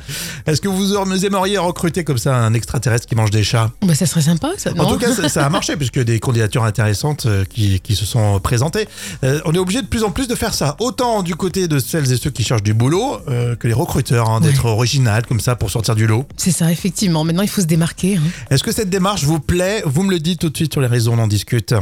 Est-ce 0.46 0.60
que 0.60 0.68
vous 0.68 1.24
aimeriez 1.24 1.56
recruter 1.56 2.04
comme 2.04 2.18
ça 2.18 2.36
un 2.36 2.52
extraterrestre 2.52 3.06
qui 3.06 3.14
mange 3.14 3.30
des 3.30 3.44
chats? 3.44 3.70
Bah, 3.82 3.94
ça 3.94 4.04
serait 4.04 4.20
sympa, 4.22 4.50
ça, 4.58 4.72
non 4.72 4.84
En 4.84 4.92
tout 4.92 4.98
cas, 4.98 5.12
ça, 5.12 5.28
ça 5.28 5.46
a 5.46 5.48
marché 5.50 5.76
puisque 5.76 5.98
des 6.00 6.20
candidatures 6.20 6.64
intéressantes 6.64 7.24
euh, 7.26 7.44
qui, 7.46 7.80
qui 7.80 7.96
se 7.96 8.04
sont 8.04 8.40
présentées. 8.40 8.88
Euh, 9.24 9.40
on 9.46 9.52
est 9.54 9.58
obligé 9.58 9.80
de 9.80 9.86
plus 9.86 10.04
en 10.04 10.10
plus 10.10 10.28
de 10.28 10.34
faire 10.34 10.52
ça, 10.52 10.76
autant 10.80 11.22
du 11.22 11.34
côté 11.34 11.66
de 11.66 11.78
celles 11.78 12.12
et 12.12 12.16
ceux 12.16 12.30
qui 12.30 12.44
cherchent 12.44 12.62
du 12.62 12.74
boulot 12.74 13.18
euh, 13.28 13.56
que 13.56 13.66
les 13.68 13.74
recruteurs, 13.74 14.28
hein, 14.28 14.40
d'être 14.40 14.66
original 14.66 15.24
comme 15.26 15.40
ça 15.40 15.56
pour 15.56 15.70
sortir 15.70 15.94
du 15.94 16.06
lot. 16.06 16.26
C'est 16.36 16.50
ça, 16.52 16.70
effectivement. 16.70 17.24
Maintenant, 17.24 17.42
il 17.42 17.48
faut 17.48 17.62
se 17.62 17.66
démarquer. 17.66 18.16
hein. 18.16 18.22
Est-ce 18.50 18.62
que 18.62 18.81
cette 18.82 18.90
démarche 18.90 19.22
vous 19.22 19.38
plaît 19.38 19.80
Vous 19.86 20.02
me 20.02 20.10
le 20.10 20.18
dites 20.18 20.40
tout 20.40 20.48
de 20.50 20.56
suite 20.56 20.72
sur 20.72 20.80
les 20.80 20.88
réseaux, 20.88 21.12
on 21.12 21.18
en 21.20 21.28
discute. 21.28 21.72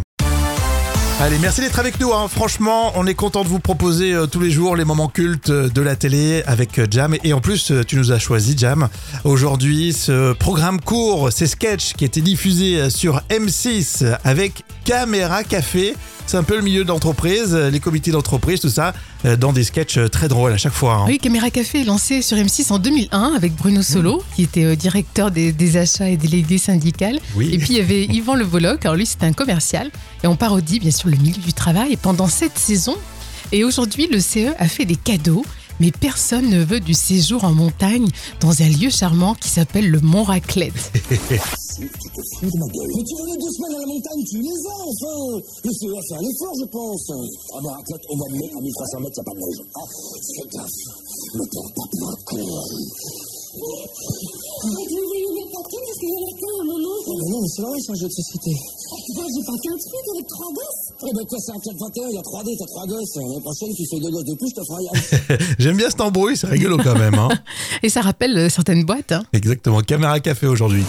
Allez, 1.18 1.38
merci 1.38 1.62
d'être 1.62 1.78
avec 1.78 1.98
nous. 1.98 2.12
hein. 2.12 2.28
Franchement, 2.28 2.92
on 2.94 3.06
est 3.06 3.14
content 3.14 3.42
de 3.42 3.48
vous 3.48 3.58
proposer 3.58 4.12
euh, 4.12 4.26
tous 4.26 4.38
les 4.38 4.50
jours 4.50 4.76
les 4.76 4.84
moments 4.84 5.08
cultes 5.08 5.48
euh, 5.48 5.70
de 5.70 5.80
la 5.80 5.96
télé 5.96 6.42
avec 6.46 6.78
euh, 6.78 6.86
Jam. 6.90 7.16
Et 7.24 7.32
en 7.32 7.40
plus, 7.40 7.72
tu 7.88 7.96
nous 7.96 8.12
as 8.12 8.18
choisi, 8.18 8.54
Jam, 8.54 8.90
aujourd'hui 9.24 9.94
ce 9.94 10.34
programme 10.34 10.78
court, 10.78 11.32
ces 11.32 11.46
sketchs 11.46 11.94
qui 11.94 12.04
étaient 12.04 12.20
diffusés 12.20 12.90
sur 12.90 13.22
M6 13.30 14.18
avec 14.22 14.62
Caméra 14.84 15.42
Café. 15.42 15.94
C'est 16.30 16.36
un 16.36 16.44
peu 16.44 16.54
le 16.54 16.62
milieu 16.62 16.84
d'entreprise, 16.84 17.54
euh, 17.54 17.70
les 17.70 17.80
comités 17.80 18.12
d'entreprise, 18.12 18.60
tout 18.60 18.68
ça, 18.68 18.94
euh, 19.24 19.36
dans 19.36 19.52
des 19.52 19.64
sketchs 19.64 19.96
euh, 19.98 20.06
très 20.06 20.28
drôles 20.28 20.52
à 20.52 20.56
chaque 20.58 20.72
fois. 20.72 20.94
hein. 20.94 21.04
Oui, 21.08 21.18
Caméra 21.18 21.50
Café 21.50 21.80
est 21.80 21.84
lancé 21.84 22.22
sur 22.22 22.36
M6 22.36 22.72
en 22.72 22.78
2001 22.78 23.32
avec 23.34 23.56
Bruno 23.56 23.82
Solo, 23.82 24.22
qui 24.36 24.44
était 24.44 24.76
directeur 24.76 25.32
des, 25.32 25.50
des 25.50 25.76
achats 25.76 26.08
et 26.08 26.16
délégué 26.16 26.56
syndical. 26.58 27.18
Oui. 27.34 27.50
Et 27.52 27.58
puis 27.58 27.70
il 27.70 27.78
y 27.78 27.80
avait 27.80 28.04
Yvan 28.12 28.36
Le 28.36 28.44
Bolloc, 28.44 28.84
alors 28.84 28.94
lui 28.94 29.06
c'était 29.06 29.26
un 29.26 29.32
commercial. 29.32 29.90
Et 30.22 30.28
on 30.28 30.36
parodie 30.36 30.78
bien 30.78 30.92
sûr 30.92 31.08
le 31.08 31.16
milieu 31.16 31.42
du 31.42 31.52
travail 31.52 31.96
pendant 31.96 32.28
cette 32.28 32.60
saison. 32.60 32.94
Et 33.50 33.64
aujourd'hui, 33.64 34.06
le 34.06 34.20
CE 34.20 34.54
a 34.60 34.68
fait 34.68 34.84
des 34.84 34.94
cadeaux, 34.94 35.44
mais 35.80 35.90
personne 35.90 36.48
ne 36.48 36.62
veut 36.62 36.78
du 36.78 36.94
séjour 36.94 37.42
en 37.42 37.50
montagne 37.54 38.06
dans 38.38 38.62
un 38.62 38.68
lieu 38.68 38.88
charmant 38.90 39.34
qui 39.34 39.48
s'appelle 39.48 39.90
le 39.90 39.98
Mont 39.98 40.22
Raclette. 40.22 40.92
Tu 42.40 42.46
fous 42.48 42.52
de 42.52 42.58
ma 42.60 42.68
gueule. 42.72 42.88
Mais 42.96 43.04
tu 43.04 43.14
les 43.20 43.36
deux 43.36 43.52
semaines 43.52 43.76
à 43.76 43.80
la 43.84 43.88
montagne, 43.92 44.22
tu 44.24 44.38
les 44.40 44.60
as, 44.64 44.80
enfin 44.80 45.44
Le 45.60 45.70
CE 45.76 45.92
a 45.92 46.00
fait 46.08 46.16
un 46.16 46.24
effort, 46.24 46.54
je 46.56 46.66
pense. 46.72 47.04
Ah 47.52 47.60
bah, 47.62 47.76
Raclette, 47.76 48.04
au 48.08 48.16
mois 48.16 48.28
de 48.32 48.36
mai, 48.40 48.48
à 48.56 48.60
1300 48.60 49.00
mètres, 49.04 49.16
y 49.16 49.20
a 49.20 49.24
pas 49.28 49.36
de 49.36 49.40
neige. 49.44 49.60
Ah, 49.76 49.84
fais 49.84 50.48
gaffe. 50.48 50.80
Ne 51.36 51.44
perds 51.44 51.72
pas 51.76 51.86
plein 51.92 52.12
de 52.16 52.22
con. 52.24 52.40
Arrête, 54.60 54.92
Louis, 54.92 55.24
mais 55.36 55.46
pas 55.52 55.64
thème 55.68 55.84
parce 55.84 55.98
qu'il 56.00 56.08
y 56.08 56.16
a 56.16 56.20
la 56.20 56.32
à 56.32 56.64
mon 56.64 56.78
nom. 56.80 56.96
Oh, 57.04 57.12
mais 57.18 57.28
non, 57.28 57.38
mais 57.44 57.50
c'est 57.52 57.62
vrai, 57.62 57.76
c'est 57.76 57.92
un 57.92 58.00
jeu 58.00 58.08
de 58.08 58.16
société. 58.24 58.52
Ah, 58.56 58.96
tu 59.04 59.10
vois, 59.20 59.26
j'ai 59.36 59.44
pas 59.44 59.56
qu'un 59.60 59.76
truc 59.76 60.04
avec 60.16 60.26
trois 60.32 60.50
gosses. 60.56 60.84
Eh 61.00 61.12
ben 61.12 61.24
quoi, 61.28 61.38
c'est 61.44 61.52
un 61.52 61.60
421, 61.60 62.08
il 62.08 62.14
y 62.14 62.18
a 62.18 62.24
3D, 62.24 62.48
t'as 62.56 62.66
3 62.72 62.86
gosses. 62.86 63.14
L'année 63.16 63.40
prochaine, 63.40 63.72
tu 63.76 63.84
fais 63.88 64.00
deux 64.00 64.10
gosses 64.10 64.24
de 64.24 64.34
plus, 64.36 64.48
je 64.48 64.56
te 64.56 64.64
ferai 64.64 64.80
rien. 64.80 64.92
J'aime 65.58 65.76
bien 65.76 65.90
cet 65.90 66.00
embrouille, 66.00 66.36
c'est 66.36 66.46
rigolo 66.46 66.76
quand 66.82 66.96
même. 66.96 67.14
Hein. 67.14 67.28
Et 67.82 67.88
ça 67.88 68.00
rappelle 68.02 68.36
euh, 68.36 68.48
certaines 68.48 68.84
boîtes. 68.84 69.12
hein. 69.12 69.24
Exactement, 69.32 69.80
caméra 69.80 70.20
café 70.20 70.46
aujourd'hui. 70.46 70.84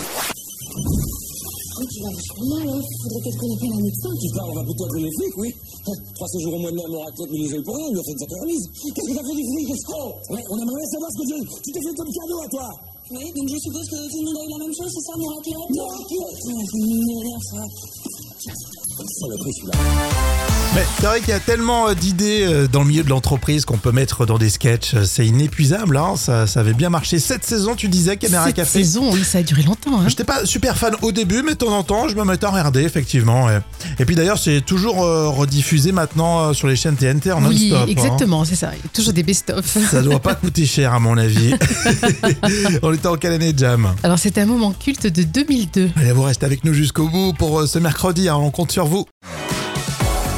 Mal, 2.22 2.68
hein. 2.70 2.82
Faudrait 3.04 3.22
peut-être 3.22 3.40
qu'on 3.42 3.54
appelle 3.56 3.74
un 3.74 3.84
médecin. 3.84 4.12
Tu 4.22 4.28
pars, 4.36 4.50
on 4.50 4.56
va 4.56 4.64
plutôt 4.64 4.86
appeler 4.86 5.04
les 5.10 5.14
flics, 5.18 5.38
oui. 5.38 5.50
Hein, 5.88 5.98
Trois 6.16 6.28
séjours 6.28 6.54
au 6.54 6.60
mois 6.60 6.72
de 6.72 6.76
mai 6.78 6.86
à 6.86 6.90
Moraclette, 6.90 7.32
mais 7.32 7.40
les 7.42 7.62
pour 7.64 7.76
rien, 7.76 7.88
il 7.90 7.94
lui 7.94 8.02
a 8.02 8.04
fait 8.04 8.12
une 8.16 8.22
sacrée 8.22 8.42
remise. 8.42 8.66
Qu'est-ce 8.94 9.08
que 9.10 9.16
t'as 9.18 9.26
fait 9.26 9.38
du 9.42 9.46
flic, 9.52 9.68
escroc 9.72 10.10
Ouais, 10.30 10.44
on 10.50 10.58
aimerait 10.62 10.88
savoir 10.92 11.10
ce 11.12 11.18
que 11.22 11.28
tu, 11.30 11.36
tu 11.66 11.70
t'es 11.72 11.82
fait 11.82 11.96
comme 11.96 12.12
cadeau 12.12 12.40
à 12.42 12.50
toi. 12.50 12.68
Oui, 13.12 13.26
donc 13.36 13.46
je 13.50 13.58
suppose 13.60 13.88
que 13.92 13.98
tout 14.08 14.20
le 14.22 14.26
monde 14.32 14.38
a 14.40 14.44
eu 14.46 14.52
la 14.56 14.62
même 14.64 14.76
chose, 14.76 14.92
c'est 14.92 15.06
ça, 15.10 15.14
mon 15.18 15.28
raclette 15.28 15.58
Ouais, 15.72 16.34
ça 16.40 16.50
m'énerve, 16.78 17.46
ça. 17.52 18.81
Mais 20.74 20.86
c'est 21.02 21.06
vrai 21.06 21.20
qu'il 21.20 21.30
y 21.30 21.34
a 21.34 21.40
tellement 21.42 21.90
euh, 21.90 21.94
d'idées 21.94 22.46
euh, 22.46 22.66
dans 22.66 22.84
le 22.84 22.88
milieu 22.88 23.04
de 23.04 23.10
l'entreprise 23.10 23.66
qu'on 23.66 23.78
peut 23.78 23.92
mettre 23.92 24.26
dans 24.26 24.38
des 24.38 24.50
sketchs. 24.50 24.94
Euh, 24.94 25.04
C'est 25.04 25.26
inépuisable, 25.26 25.98
hein. 25.98 26.14
ça, 26.16 26.48
ça 26.48 26.62
avait 26.62 26.74
bien 26.74 26.90
marché. 26.90 27.20
Cette 27.20 27.44
saison, 27.44 27.76
tu 27.76 27.90
disais, 27.90 28.16
caméra 28.16 28.46
Cette 28.46 28.56
café. 28.56 28.80
saison, 28.80 29.12
oui, 29.12 29.22
ça 29.26 29.40
a 29.40 29.44
duré 29.44 29.64
longtemps. 29.64 30.00
hein. 30.00 30.06
J'étais 30.08 30.24
pas 30.24 30.46
super 30.46 30.78
fan 30.78 30.94
au 31.02 31.12
début, 31.12 31.42
mais 31.44 31.52
de 31.54 31.58
temps 31.58 31.78
en 31.78 31.84
temps, 31.84 32.08
je 32.08 32.16
me 32.16 32.24
mettais 32.24 32.46
à 32.46 32.52
regarder, 32.52 32.84
effectivement. 32.84 33.48
Et 34.00 34.06
puis 34.06 34.16
d'ailleurs, 34.16 34.38
c'est 34.38 34.62
toujours 34.62 34.96
rediffusé 35.36 35.92
maintenant 35.92 36.54
sur 36.54 36.70
les 36.70 36.78
chaînes 36.78 36.96
TNT 36.96 37.34
en 37.34 37.44
Oui, 37.46 37.70
non-stop. 37.72 37.80
hein. 37.90 37.92
exactement, 37.92 38.46
c'est 38.46 38.56
ça. 38.56 38.72
Il 38.74 38.78
y 38.78 38.86
a 38.86 38.90
toujours 38.94 39.12
des 39.14 39.24
best-of. 39.24 39.66
Ça 39.92 40.02
doit 40.02 40.20
pas 40.22 40.36
coûter 40.42 40.66
cher, 40.66 40.94
à 40.94 41.00
mon 41.00 41.18
avis. 41.18 41.54
On 42.82 42.94
était 42.94 43.08
en 43.08 43.16
quelle 43.18 43.34
année, 43.34 43.54
Jam? 43.58 43.94
Alors, 44.04 44.20
c'est 44.20 44.38
un 44.38 44.46
moment 44.46 44.72
culte 44.72 45.08
de 45.08 45.24
2002. 45.24 45.90
Allez, 45.98 46.14
vous 46.14 46.24
restez 46.24 46.46
avec 46.46 46.64
nous 46.64 46.74
jusqu'au 46.74 47.10
bout 47.10 47.34
pour 47.34 47.68
ce 47.68 47.78
mercredi. 47.78 48.30
hein, 48.30 48.36
on 48.36 48.52
compte 48.52 48.72
sur 48.72 48.86
vous. 48.86 48.91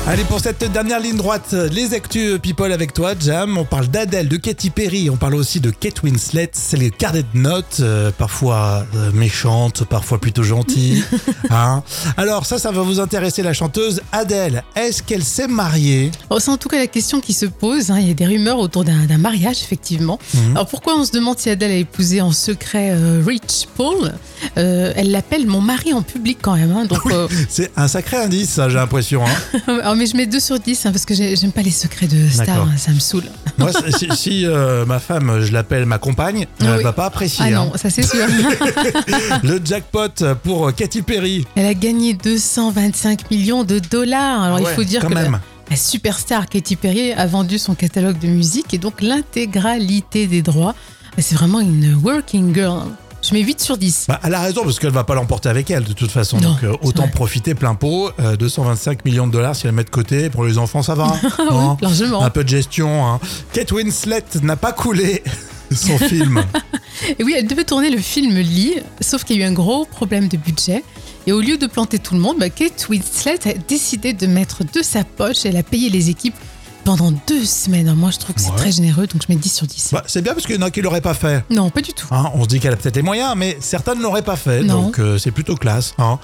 Allez, 0.06 0.26
pour 0.26 0.42
cette 0.42 0.70
dernière 0.74 1.00
ligne 1.00 1.16
droite, 1.16 1.54
les 1.72 1.94
actus 1.94 2.38
people 2.42 2.74
avec 2.74 2.92
toi, 2.94 3.14
Jam. 3.18 3.58
On 3.58 3.64
parle 3.64 3.88
d'Adèle, 3.88 4.28
de 4.28 4.36
Katy 4.36 4.70
Perry, 4.70 5.10
on 5.10 5.16
parle 5.16 5.34
aussi 5.36 5.62
de 5.62 5.70
Kate 5.72 6.04
Winslet. 6.04 6.50
C'est 6.52 6.76
les 6.76 6.92
carnets 6.92 7.24
de 7.34 7.40
notes, 7.40 7.78
euh, 7.80 8.12
parfois 8.12 8.86
euh, 8.96 9.12
méchantes, 9.14 9.86
parfois 9.86 10.20
plutôt 10.20 10.44
gentilles. 10.44 11.06
hein. 11.50 11.84
Alors, 12.18 12.46
ça, 12.46 12.60
ça 12.60 12.72
va 12.72 12.82
vous 12.82 13.00
intéresser, 13.00 13.44
la 13.44 13.54
chanteuse 13.54 14.02
Adèle. 14.12 14.66
Est-ce 14.76 15.02
qu'elle 15.02 15.24
s'est 15.24 15.48
mariée? 15.48 16.12
Oh, 16.30 16.38
c'est 16.42 16.52
en 16.52 16.58
tout 16.58 16.68
cas 16.68 16.80
la 16.80 16.88
question 16.88 17.22
qui 17.22 17.32
se 17.32 17.46
pose. 17.46 17.90
hein. 17.90 17.98
Il 18.02 18.10
y 18.10 18.12
a 18.12 18.14
des 18.14 18.26
rumeurs 18.26 18.60
autour 18.60 18.84
d'un 18.84 19.06
d'un 19.06 19.18
mariage, 19.18 19.62
effectivement. 19.62 20.20
Mhm. 20.34 20.52
Alors 20.58 20.68
pourquoi 20.68 20.98
on 21.00 21.06
se 21.06 21.12
demande 21.12 21.40
si 21.40 21.50
Adèle 21.50 21.72
a 21.72 21.76
épousé 21.76 22.20
en 22.20 22.34
secret 22.34 22.90
euh, 22.92 23.24
Rich 23.26 23.70
Paul? 23.78 24.12
Euh, 24.58 24.94
Elle 24.96 25.12
l'appelle 25.12 25.46
mon 25.48 25.62
mari 25.62 25.94
en 25.94 26.02
public 26.02 26.38
quand 26.42 26.56
même. 26.56 26.72
hein. 26.72 26.86
donc, 26.86 27.00
euh, 27.12 27.28
C'est 27.50 27.72
un 27.76 27.88
sacré 27.88 28.18
indice, 28.18 28.50
ça, 28.50 28.70
j'ai 28.70 28.76
l'impression. 28.76 29.24
hein. 29.26 29.72
alors, 29.82 29.96
mais 29.98 30.06
je 30.06 30.16
mets 30.18 30.26
2 30.26 30.40
sur 30.40 30.60
10 30.60 30.86
hein, 30.86 30.92
parce 30.92 31.06
que 31.06 31.14
j'ai- 31.14 31.36
j'aime 31.36 31.52
pas 31.52 31.62
les 31.62 31.72
secrets 31.72 32.08
de 32.08 32.28
stars. 32.30 32.68
Ça 32.78 32.92
me 32.92 33.00
saoule. 33.00 33.24
Moi, 33.58 33.72
si, 33.98 34.08
si, 34.16 34.46
euh, 34.46 34.86
ma 34.86 35.00
femme, 35.00 35.42
je 35.42 35.52
l'appelle 35.52 35.86
ma 35.86 35.98
compagne, 35.98 36.48
Ah 36.60 36.66
elle 36.66 36.78
oui. 36.78 36.84
va 36.84 36.94
pas 36.94 37.06
apprécier. 37.06 37.46
Ah 37.48 37.52
non, 37.52 37.72
ça 37.76 37.90
c'est 37.90 38.04
sûr. 38.04 38.26
Le 39.44 39.60
jackpot 39.64 40.10
pour 40.44 40.74
Katy 40.74 41.02
Perry. 41.02 41.46
Elle 41.56 41.66
a 41.66 41.74
gagné 41.74 42.14
225 42.14 43.30
millions 43.32 43.64
de 43.64 43.80
dollars. 43.80 44.42
Alors 44.44 44.60
il 44.60 44.66
Ouais, 44.66 44.74
faut 44.74 44.84
dire 44.84 45.02
quand 45.02 45.10
que 45.10 45.14
même. 45.14 45.40
La, 45.70 45.76
superstar 45.78 46.48
Katy 46.48 46.76
Perry 46.76 47.14
a 47.14 47.26
vendu 47.26 47.58
son 47.58 47.74
catalogue 47.74 48.20
de 48.20 48.28
musique 48.28 48.74
et 48.74 48.78
donc 48.78 49.02
l'intégralité 49.02 50.28
des 50.28 50.42
droits. 50.42 50.76
C'est 51.18 51.36
vraiment 51.36 51.60
une 51.60 51.96
working 52.04 52.54
girl. 52.54 52.84
Je 53.24 53.34
mets 53.34 53.42
8 53.42 53.62
sur 53.62 53.78
10. 53.78 54.06
Bah, 54.10 54.20
elle 54.24 54.34
a 54.34 54.42
raison 54.42 54.64
parce 54.64 54.80
qu'elle 54.80 54.92
va 54.92 55.06
pas 55.06 55.16
l'emporter 55.16 55.48
avec 55.48 55.72
elle 55.72 55.86
de 55.86 55.94
toute 55.94 56.12
façon. 56.12 56.38
Non, 56.40 56.52
donc 56.52 56.64
euh, 56.64 56.76
autant 56.82 57.08
profiter 57.08 57.56
plein 57.56 57.74
pot. 57.74 58.12
Euh, 58.20 58.36
225 58.36 59.06
millions 59.06 59.28
de 59.28 59.32
dollars 59.32 59.56
si 59.56 59.66
elle 59.66 59.72
met 59.72 59.86
de 59.86 59.90
côté 59.90 60.30
pour 60.30 60.44
les 60.44 60.58
enfants, 60.58 60.84
ça 60.84 60.94
va. 60.94 61.14
Oui, 61.40 61.78
largement. 61.82 62.24
Un 62.24 62.30
peu 62.30 62.44
de 62.44 62.50
gestion. 62.50 63.06
Hein. 63.08 63.20
Kate 63.54 63.72
Winslet 63.72 64.24
n'a 64.42 64.58
pas 64.58 64.74
coulé 64.74 65.24
son 65.72 65.98
film. 65.98 66.44
Et 67.20 67.24
oui, 67.24 67.34
elle 67.38 67.48
devait 67.48 67.64
tourner 67.64 67.90
le 67.90 67.98
film 67.98 68.36
Lee, 68.36 68.76
sauf 69.00 69.24
qu'il 69.24 69.38
y 69.38 69.44
a 69.44 69.46
eu 69.46 69.50
un 69.50 69.54
gros 69.54 69.86
problème 69.86 70.28
de 70.28 70.38
budget. 70.38 70.84
Et 71.26 71.32
au 71.32 71.40
lieu 71.40 71.58
de 71.58 71.68
planter 71.68 72.00
tout 72.00 72.16
le 72.16 72.20
monde, 72.20 72.38
bah, 72.40 72.50
Kate 72.50 72.88
Winslet 72.90 73.48
a 73.48 73.54
décidé 73.54 74.12
de 74.14 74.28
mettre 74.28 74.64
de 74.66 74.82
sa 74.82 75.04
poche. 75.06 75.46
Elle 75.46 75.58
a 75.58 75.64
payé 75.64 75.90
les 75.90 76.10
équipes 76.10 76.36
pendant 76.84 77.12
deux 77.28 77.46
semaines. 77.46 77.88
Alors, 77.88 77.98
moi, 77.98 78.12
je 78.12 78.18
trouve 78.20 78.36
que 78.36 78.42
c'est 78.42 78.50
Ouais. 78.52 78.56
très 78.58 78.72
généreux, 78.72 79.08
donc 79.08 79.22
je 79.26 79.32
mets 79.34 79.40
10 79.40 79.50
sur 79.54 79.68
10. 79.68 79.90
Bah, 79.94 80.04
c'est 80.08 80.22
bien 80.22 80.34
parce 80.34 80.46
qu'il 80.46 80.56
y 80.56 80.60
en 80.60 80.62
a 80.62 80.72
qui 80.72 80.82
l'auraient 80.82 81.02
pas 81.02 81.14
fait. 81.14 81.44
Non, 81.50 81.70
pas 81.70 81.82
du 81.82 81.94
tout. 81.94 82.08
Hein, 82.12 82.32
on 82.36 82.44
se 82.44 82.48
dit 82.48 82.60
qu'elle 82.60 82.74
a 82.74 82.76
peut-être 82.78 82.96
les 82.96 83.02
moyens, 83.02 83.34
mais 83.38 83.58
certains 83.62 83.96
ne 83.96 84.02
l'auraient 84.02 84.22
pas 84.22 84.36
fait. 84.36 84.62
Non. 84.62 84.84
Donc 84.84 85.00
euh, 85.00 85.18
c'est 85.18 85.32
plutôt 85.32 85.56
classe. 85.56 85.94
hein. 85.98 86.20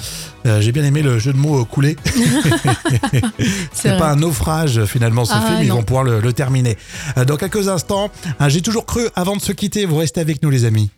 Euh, 0.45 0.61
J'ai 0.61 0.71
bien 0.71 0.83
aimé 0.83 1.01
le 1.01 1.19
jeu 1.19 1.33
de 1.33 1.37
mots 1.37 1.61
euh, 1.61 1.63
couler. 1.65 1.95
C'est 3.73 3.97
pas 3.97 4.11
un 4.11 4.15
naufrage 4.15 4.83
finalement 4.85 5.25
ce 5.25 5.33
Ah, 5.35 5.41
film, 5.47 5.59
ils 5.61 5.67
non. 5.69 5.75
vont 5.75 5.83
pouvoir 5.83 6.03
le, 6.03 6.19
le 6.19 6.33
terminer. 6.33 6.77
Euh, 7.17 7.25
dans 7.25 7.37
quelques 7.37 7.67
instants, 7.67 8.09
hein, 8.39 8.49
j'ai 8.49 8.61
toujours 8.61 8.85
cru 8.85 9.07
avant 9.15 9.35
de 9.35 9.41
se 9.41 9.51
quitter, 9.51 9.85
vous 9.85 9.97
restez 9.97 10.21
avec 10.21 10.43
nous 10.43 10.49
les 10.49 10.65
amis. 10.65 10.89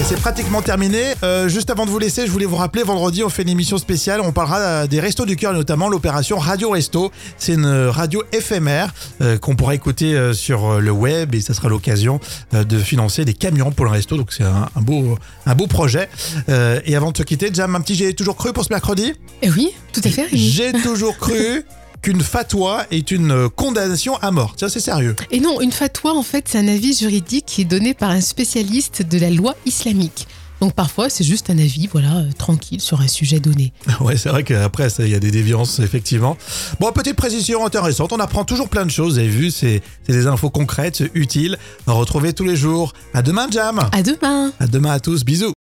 Et 0.00 0.04
c'est 0.04 0.16
pratiquement 0.16 0.62
terminé. 0.62 1.14
Euh, 1.22 1.48
juste 1.48 1.70
avant 1.70 1.84
de 1.86 1.90
vous 1.90 1.98
laisser, 1.98 2.26
je 2.26 2.32
voulais 2.32 2.46
vous 2.46 2.56
rappeler, 2.56 2.82
vendredi, 2.82 3.22
on 3.22 3.28
fait 3.28 3.42
une 3.42 3.50
émission 3.50 3.78
spéciale. 3.78 4.20
On 4.20 4.32
parlera 4.32 4.58
euh, 4.58 4.86
des 4.86 4.98
Restos 5.00 5.26
du 5.26 5.36
Cœur, 5.36 5.52
notamment 5.52 5.88
l'opération 5.88 6.38
Radio 6.38 6.70
Resto. 6.70 7.12
C'est 7.36 7.54
une 7.54 7.66
euh, 7.66 7.90
radio 7.90 8.22
éphémère 8.32 8.92
euh, 9.20 9.38
qu'on 9.38 9.54
pourra 9.54 9.74
écouter 9.74 10.14
euh, 10.14 10.32
sur 10.32 10.80
le 10.80 10.90
web 10.90 11.34
et 11.34 11.40
ça 11.40 11.54
sera 11.54 11.68
l'occasion 11.68 12.20
de 12.52 12.78
financer 12.78 13.24
des 13.24 13.34
camions 13.34 13.70
pour 13.70 13.84
le 13.84 13.90
resto. 13.92 14.16
Donc 14.16 14.32
c'est 14.32 14.44
un, 14.44 14.68
un 14.74 14.80
beau, 14.80 15.18
un 15.46 15.54
beau 15.54 15.66
projet. 15.66 16.08
Et 16.48 16.96
avant 16.96 17.12
de 17.12 17.16
se 17.16 17.22
quitter, 17.22 17.50
Jam, 17.52 17.76
un 17.76 17.80
petit 17.80 17.94
j'ai 17.94 18.14
toujours 18.14 18.36
cru 18.36 18.52
pour 18.52 18.64
ce 18.64 18.72
mercredi? 18.72 19.12
Et 19.42 19.50
oui, 19.50 19.70
tout 19.92 20.00
à 20.04 20.08
fait. 20.08 20.26
J'ai 20.32 20.72
toujours 20.72 21.16
cru 21.18 21.64
qu'une 22.02 22.20
fatwa 22.20 22.84
est 22.90 23.10
une 23.10 23.30
euh, 23.30 23.48
condamnation 23.48 24.16
à 24.16 24.30
mort. 24.30 24.54
Ça, 24.58 24.68
c'est 24.68 24.80
sérieux. 24.80 25.16
Et 25.30 25.40
non, 25.40 25.60
une 25.60 25.72
fatwa, 25.72 26.12
en 26.12 26.22
fait, 26.22 26.46
c'est 26.48 26.58
un 26.58 26.68
avis 26.68 26.94
juridique 26.94 27.46
qui 27.46 27.62
est 27.62 27.66
donné 27.66 27.94
par 27.94 28.10
un 28.10 28.20
spécialiste 28.20 29.02
de 29.02 29.18
la 29.18 29.30
loi 29.30 29.54
islamique. 29.64 30.26
Donc 30.60 30.74
parfois, 30.74 31.10
c'est 31.10 31.24
juste 31.24 31.50
un 31.50 31.58
avis, 31.58 31.88
voilà, 31.90 32.18
euh, 32.18 32.30
tranquille 32.38 32.80
sur 32.80 33.00
un 33.00 33.08
sujet 33.08 33.40
donné. 33.40 33.72
Ouais, 34.00 34.16
c'est 34.16 34.28
vrai 34.28 34.42
qu'après, 34.44 34.88
il 35.00 35.08
y 35.08 35.14
a 35.14 35.20
des 35.20 35.30
déviances, 35.30 35.78
effectivement. 35.78 36.36
Bon, 36.80 36.92
petite 36.92 37.16
précision 37.16 37.64
intéressante. 37.64 38.12
On 38.12 38.20
apprend 38.20 38.44
toujours 38.44 38.68
plein 38.68 38.84
de 38.84 38.90
choses. 38.90 39.14
Vous 39.14 39.18
avez 39.20 39.28
vu, 39.28 39.50
c'est 39.50 39.80
des 40.06 40.26
infos 40.26 40.50
concrètes, 40.50 41.02
utiles. 41.14 41.56
Retrouvez 41.86 42.32
tous 42.32 42.44
les 42.44 42.56
jours. 42.56 42.92
À 43.14 43.22
demain, 43.22 43.46
Jam. 43.50 43.80
À 43.92 44.02
demain 44.02 44.52
À 44.60 44.66
demain 44.66 44.90
à 44.92 45.00
tous. 45.00 45.24
Bisous. 45.24 45.52